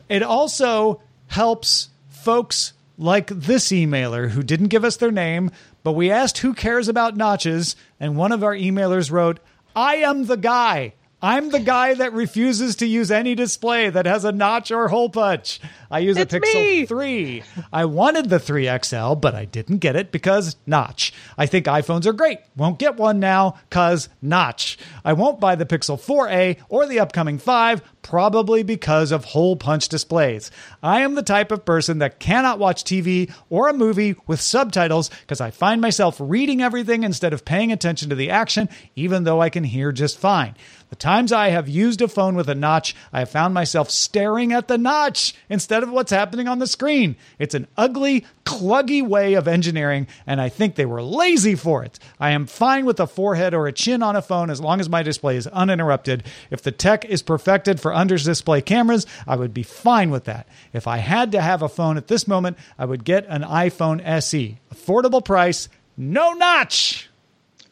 It 0.10 0.24
also 0.24 1.02
helps 1.28 1.90
folks 2.10 2.74
like 2.98 3.28
this 3.28 3.70
emailer 3.70 4.30
who 4.30 4.44
didn't 4.44 4.68
give 4.68 4.84
us 4.84 4.98
their 4.98 5.12
name, 5.12 5.52
but 5.84 5.94
we 5.94 6.12
asked 6.12 6.40
who 6.40 6.54
cares 6.54 6.88
about 6.88 7.18
notches, 7.18 7.76
and 8.00 8.16
one 8.18 8.32
of 8.32 8.44
our 8.44 8.56
emailers 8.56 9.12
wrote, 9.12 9.40
"I 9.76 9.96
am 9.96 10.26
the 10.26 10.38
guy." 10.38 10.94
I'm 11.22 11.50
the 11.50 11.60
guy 11.60 11.96
that 11.96 12.14
refuses 12.14 12.78
to 12.78 12.86
use 12.86 13.12
any 13.12 13.36
display 13.36 13.90
that 13.90 14.06
has 14.06 14.24
a 14.24 14.32
notch 14.32 14.72
or 14.72 14.88
hole 14.88 15.10
punch. 15.10 15.60
I 15.92 16.00
use 16.00 16.16
It's 16.16 16.34
a 16.34 16.40
Pixel 16.40 16.54
me. 16.54 16.86
3. 16.86 17.44
I 17.74 17.84
wanted 17.84 18.30
the 18.30 18.40
3XL, 18.40 19.20
but 19.20 19.36
I 19.36 19.44
didn't 19.44 19.80
get 19.80 19.98
it 19.98 20.14
because 20.14 20.56
notch. 20.66 21.12
I 21.38 21.46
think 21.46 21.66
iPhones 21.66 22.06
are 22.06 22.14
great. 22.14 22.40
Won't 22.56 22.80
get 22.80 22.96
one 22.96 23.20
now 23.20 23.56
cuz 23.70 24.08
notch. 24.22 24.78
I 25.04 25.12
won't 25.12 25.42
buy 25.42 25.56
the 25.56 25.66
Pixel 25.66 26.00
4a 26.00 26.56
or 26.70 26.88
the 26.88 27.02
upcoming 27.02 27.38
5 27.38 27.82
probably 28.02 28.64
because 28.64 29.12
of 29.12 29.26
hole 29.26 29.56
punch 29.56 29.90
displays. 29.90 30.52
I 30.82 31.02
am 31.02 31.16
the 31.16 31.22
type 31.24 31.52
of 31.52 31.66
person 31.66 32.00
that 32.00 32.20
cannot 32.20 32.60
watch 32.60 32.84
TV 32.84 33.32
or 33.50 33.70
a 33.70 33.74
movie 33.74 34.16
with 34.28 34.42
subtitles 34.42 35.10
because 35.22 35.42
I 35.42 35.52
find 35.52 35.82
myself 35.82 36.18
reading 36.20 36.62
everything 36.62 37.04
instead 37.04 37.34
of 37.34 37.46
paying 37.46 37.72
attention 37.72 38.10
to 38.10 38.16
the 38.16 38.30
action 38.30 38.70
even 38.96 39.24
though 39.24 39.42
I 39.42 39.50
can 39.50 39.64
hear 39.64 39.92
just 39.92 40.18
fine. 40.18 40.56
The 40.90 40.96
times 40.96 41.32
I 41.32 41.50
have 41.50 41.70
used 41.70 42.02
a 42.02 42.08
phone 42.08 42.36
with 42.36 42.50
a 42.50 42.56
notch, 42.56 42.96
I 43.14 43.20
have 43.20 43.30
found 43.30 43.54
myself 43.54 43.92
staring 43.92 44.52
at 44.54 44.68
the 44.68 44.78
notch 44.78 45.36
instead 45.48 45.84
of 45.84 45.92
what's 45.92 46.12
happening 46.12 46.48
on 46.48 46.58
the 46.58 46.66
screen. 46.66 47.16
It's 47.38 47.54
an 47.54 47.68
ugly, 47.78 48.26
cluggy 48.44 49.08
way 49.08 49.36
of 49.36 49.48
engineering, 49.48 50.08
and 50.26 50.42
I 50.42 50.50
think 50.50 50.74
they 50.74 50.88
were 50.88 51.04
lazy 51.04 51.54
for 51.54 51.84
it. 51.84 52.00
I 52.20 52.32
am 52.32 52.48
fine 52.48 52.86
with 52.86 53.00
a 53.00 53.06
forehead 53.06 53.54
or 53.54 53.68
a 53.68 53.72
chin 53.72 54.02
on 54.02 54.16
a 54.16 54.22
phone 54.22 54.50
as 54.50 54.60
long 54.60 54.80
as 54.80 54.90
my 54.90 55.04
display 55.04 55.38
is 55.38 55.46
uninterrupted. 55.46 56.24
If 56.50 56.64
the 56.64 56.72
tech 56.72 57.06
is 57.06 57.22
perfected 57.22 57.80
for 57.80 57.89
under 57.94 58.18
display 58.18 58.62
cameras, 58.62 59.06
I 59.28 59.36
would 59.36 59.54
be 59.54 59.64
fine 59.64 60.10
with 60.10 60.26
that. 60.26 60.48
If 60.74 60.88
I 60.88 60.98
had 60.98 61.32
to 61.34 61.42
have 61.42 61.62
a 61.62 61.70
phone 61.70 61.98
at 61.98 62.08
this 62.08 62.28
moment, 62.28 62.58
I 62.78 62.86
would 62.86 63.04
get 63.04 63.26
an 63.28 63.44
iPhone 63.44 64.02
SE. 64.06 64.58
Affordable 64.74 65.24
price, 65.24 65.70
no 65.98 66.34
notch. 66.34 67.10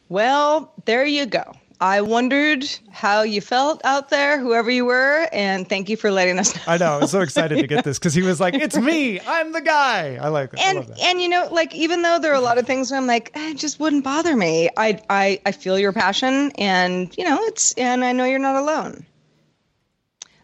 Well, 0.08 0.72
there 0.84 1.04
you 1.04 1.26
go. 1.26 1.54
I 1.80 2.00
wondered 2.00 2.68
how 2.90 3.22
you 3.22 3.40
felt 3.40 3.80
out 3.84 4.08
there, 4.08 4.40
whoever 4.40 4.68
you 4.68 4.84
were, 4.84 5.28
and 5.32 5.68
thank 5.68 5.88
you 5.88 5.96
for 5.96 6.10
letting 6.10 6.38
us 6.40 6.56
know. 6.56 6.62
I 6.66 6.76
know. 6.76 6.86
I 6.86 6.98
was 6.98 7.12
so 7.12 7.20
excited 7.20 7.58
to 7.58 7.68
get 7.68 7.84
this 7.84 8.00
because 8.00 8.14
he 8.14 8.22
was 8.22 8.40
like, 8.40 8.54
"It's 8.54 8.76
me. 8.76 9.20
I'm 9.20 9.52
the 9.52 9.60
guy." 9.60 10.16
I 10.16 10.26
like 10.28 10.50
that. 10.50 10.60
And 10.60 10.78
that. 10.84 10.98
and 10.98 11.22
you 11.22 11.28
know 11.28 11.48
like 11.52 11.72
even 11.76 12.02
though 12.02 12.18
there 12.18 12.32
are 12.32 12.36
a 12.36 12.40
lot 12.40 12.58
of 12.58 12.66
things 12.66 12.90
where 12.90 12.98
i'm 12.98 13.06
like 13.06 13.30
"Eh, 13.34 13.50
it 13.50 13.58
just 13.58 13.78
wouldn't 13.78 14.02
bother 14.02 14.34
me 14.34 14.68
I, 14.76 15.00
I 15.08 15.40
i 15.46 15.52
feel 15.52 15.78
your 15.78 15.92
passion 15.92 16.50
and 16.58 17.16
you 17.16 17.24
know 17.24 17.38
it's 17.42 17.72
and 17.74 18.04
i 18.04 18.12
know 18.12 18.24
you're 18.24 18.38
not 18.38 18.56
alone 18.56 19.06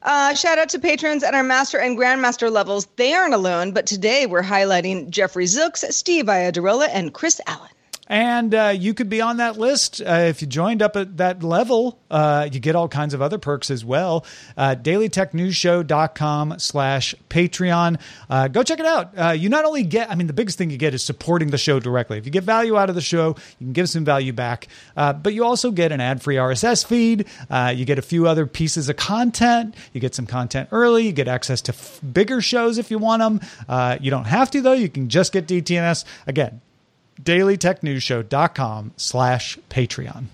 uh, 0.04 0.34
shout 0.34 0.58
out 0.58 0.68
to 0.70 0.78
patrons 0.78 1.22
at 1.22 1.34
our 1.34 1.42
master 1.42 1.78
and 1.78 1.98
grandmaster 1.98 2.50
levels. 2.50 2.86
They 2.96 3.14
aren't 3.14 3.34
alone, 3.34 3.72
but 3.72 3.86
today 3.86 4.26
we're 4.26 4.42
highlighting 4.42 5.10
Jeffrey 5.10 5.46
Zooks, 5.46 5.90
Steve 5.92 6.26
Iadarola, 6.26 6.88
and 6.92 7.12
Chris 7.12 7.40
Allen. 7.46 7.70
And 8.06 8.54
uh, 8.54 8.74
you 8.76 8.92
could 8.92 9.08
be 9.08 9.22
on 9.22 9.38
that 9.38 9.58
list 9.58 10.02
uh, 10.02 10.10
if 10.28 10.42
you 10.42 10.48
joined 10.48 10.82
up 10.82 10.94
at 10.96 11.16
that 11.16 11.42
level. 11.42 11.98
Uh, 12.10 12.48
you 12.52 12.60
get 12.60 12.76
all 12.76 12.86
kinds 12.88 13.14
of 13.14 13.22
other 13.22 13.38
perks 13.38 13.70
as 13.70 13.84
well. 13.84 14.26
Uh, 14.56 14.74
dailytechnewsshow.com 14.74 16.58
slash 16.58 17.14
Patreon. 17.30 17.98
Uh, 18.28 18.48
go 18.48 18.62
check 18.62 18.78
it 18.78 18.86
out. 18.86 19.18
Uh, 19.18 19.30
you 19.30 19.48
not 19.48 19.64
only 19.64 19.84
get, 19.84 20.10
I 20.10 20.16
mean, 20.16 20.26
the 20.26 20.34
biggest 20.34 20.58
thing 20.58 20.70
you 20.70 20.76
get 20.76 20.92
is 20.92 21.02
supporting 21.02 21.50
the 21.50 21.58
show 21.58 21.80
directly. 21.80 22.18
If 22.18 22.26
you 22.26 22.30
get 22.30 22.44
value 22.44 22.76
out 22.76 22.90
of 22.90 22.94
the 22.94 23.00
show, 23.00 23.28
you 23.58 23.66
can 23.66 23.72
give 23.72 23.88
some 23.88 24.04
value 24.04 24.34
back. 24.34 24.68
Uh, 24.96 25.14
but 25.14 25.32
you 25.32 25.44
also 25.44 25.70
get 25.70 25.90
an 25.90 26.00
ad-free 26.00 26.36
RSS 26.36 26.84
feed. 26.84 27.26
You 27.50 27.84
get 27.86 27.98
a 27.98 28.02
few 28.02 28.28
other 28.28 28.46
pieces 28.46 28.88
of 28.88 28.96
content. 28.96 29.74
You 29.94 30.00
get 30.00 30.14
some 30.14 30.26
content 30.26 30.68
early. 30.72 31.06
You 31.06 31.12
get 31.12 31.28
access 31.28 31.62
to 31.62 31.72
f- 31.72 32.00
bigger 32.12 32.40
shows 32.42 32.76
if 32.76 32.90
you 32.90 32.98
want 32.98 33.20
them. 33.20 33.98
You 34.02 34.10
don't 34.10 34.26
have 34.26 34.50
to, 34.50 34.60
though. 34.60 34.72
You 34.72 34.90
can 34.90 35.08
just 35.08 35.32
get 35.32 35.46
DTNS. 35.46 36.04
Again, 36.26 36.60
dailytechnewsshow.com 37.22 38.92
slash 38.96 39.58
patreon 39.70 40.24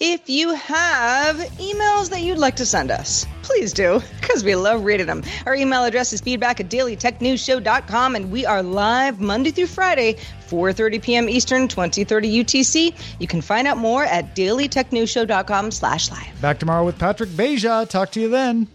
If 0.00 0.28
you 0.30 0.54
have 0.54 1.36
emails 1.58 2.10
that 2.10 2.20
you'd 2.22 2.38
like 2.38 2.56
to 2.56 2.66
send 2.66 2.90
us, 2.92 3.26
please 3.42 3.72
do, 3.72 4.00
because 4.20 4.44
we 4.44 4.54
love 4.54 4.84
reading 4.84 5.06
them. 5.06 5.24
Our 5.44 5.56
email 5.56 5.82
address 5.82 6.12
is 6.12 6.20
feedback 6.20 6.60
at 6.60 6.68
dailytechnewsshow.com, 6.68 8.14
and 8.14 8.30
we 8.30 8.46
are 8.46 8.62
live 8.62 9.18
Monday 9.18 9.50
through 9.50 9.66
Friday, 9.66 10.14
4.30 10.48 11.02
p.m. 11.02 11.28
Eastern, 11.28 11.66
2030 11.66 12.44
UTC. 12.44 12.94
You 13.18 13.26
can 13.26 13.40
find 13.40 13.66
out 13.66 13.76
more 13.76 14.04
at 14.04 14.36
dailytechnewsshow.com 14.36 15.72
slash 15.72 16.10
live. 16.12 16.40
back 16.40 16.58
tomorrow 16.60 16.84
with 16.84 16.98
patrick 16.98 17.30
beja 17.30 17.88
talk 17.88 18.12
to 18.12 18.20
you 18.20 18.28
then 18.28 18.68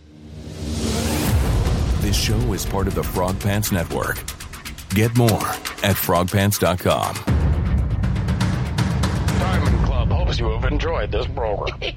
This 2.02 2.18
show 2.18 2.36
is 2.52 2.66
part 2.66 2.88
of 2.88 2.96
the 2.96 3.04
Frog 3.04 3.40
Pants 3.40 3.72
Network. 3.72 4.18
Get 4.94 5.18
more 5.18 5.48
at 5.82 5.96
frogpants.com. 5.96 7.16
Diamond 9.40 9.86
Club 9.86 10.10
hopes 10.10 10.38
you 10.40 10.50
have 10.52 10.72
enjoyed 10.72 11.12
this 11.12 11.26
program. 11.28 11.80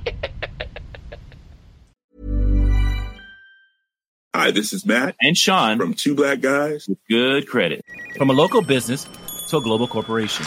Hi, 4.35 4.51
this 4.51 4.73
is 4.73 4.87
Matt 4.87 5.15
and 5.21 5.37
Sean 5.37 5.79
from 5.79 5.93
Two 5.95 6.15
Black 6.15 6.41
Guys 6.41 6.87
with 6.89 6.99
Good 7.09 7.49
Credit. 7.49 7.85
From 8.17 8.31
a 8.31 8.33
local 8.33 8.63
business 8.63 9.07
to 9.49 9.59
a 9.59 9.63
global 9.63 9.89
corporation. 9.89 10.47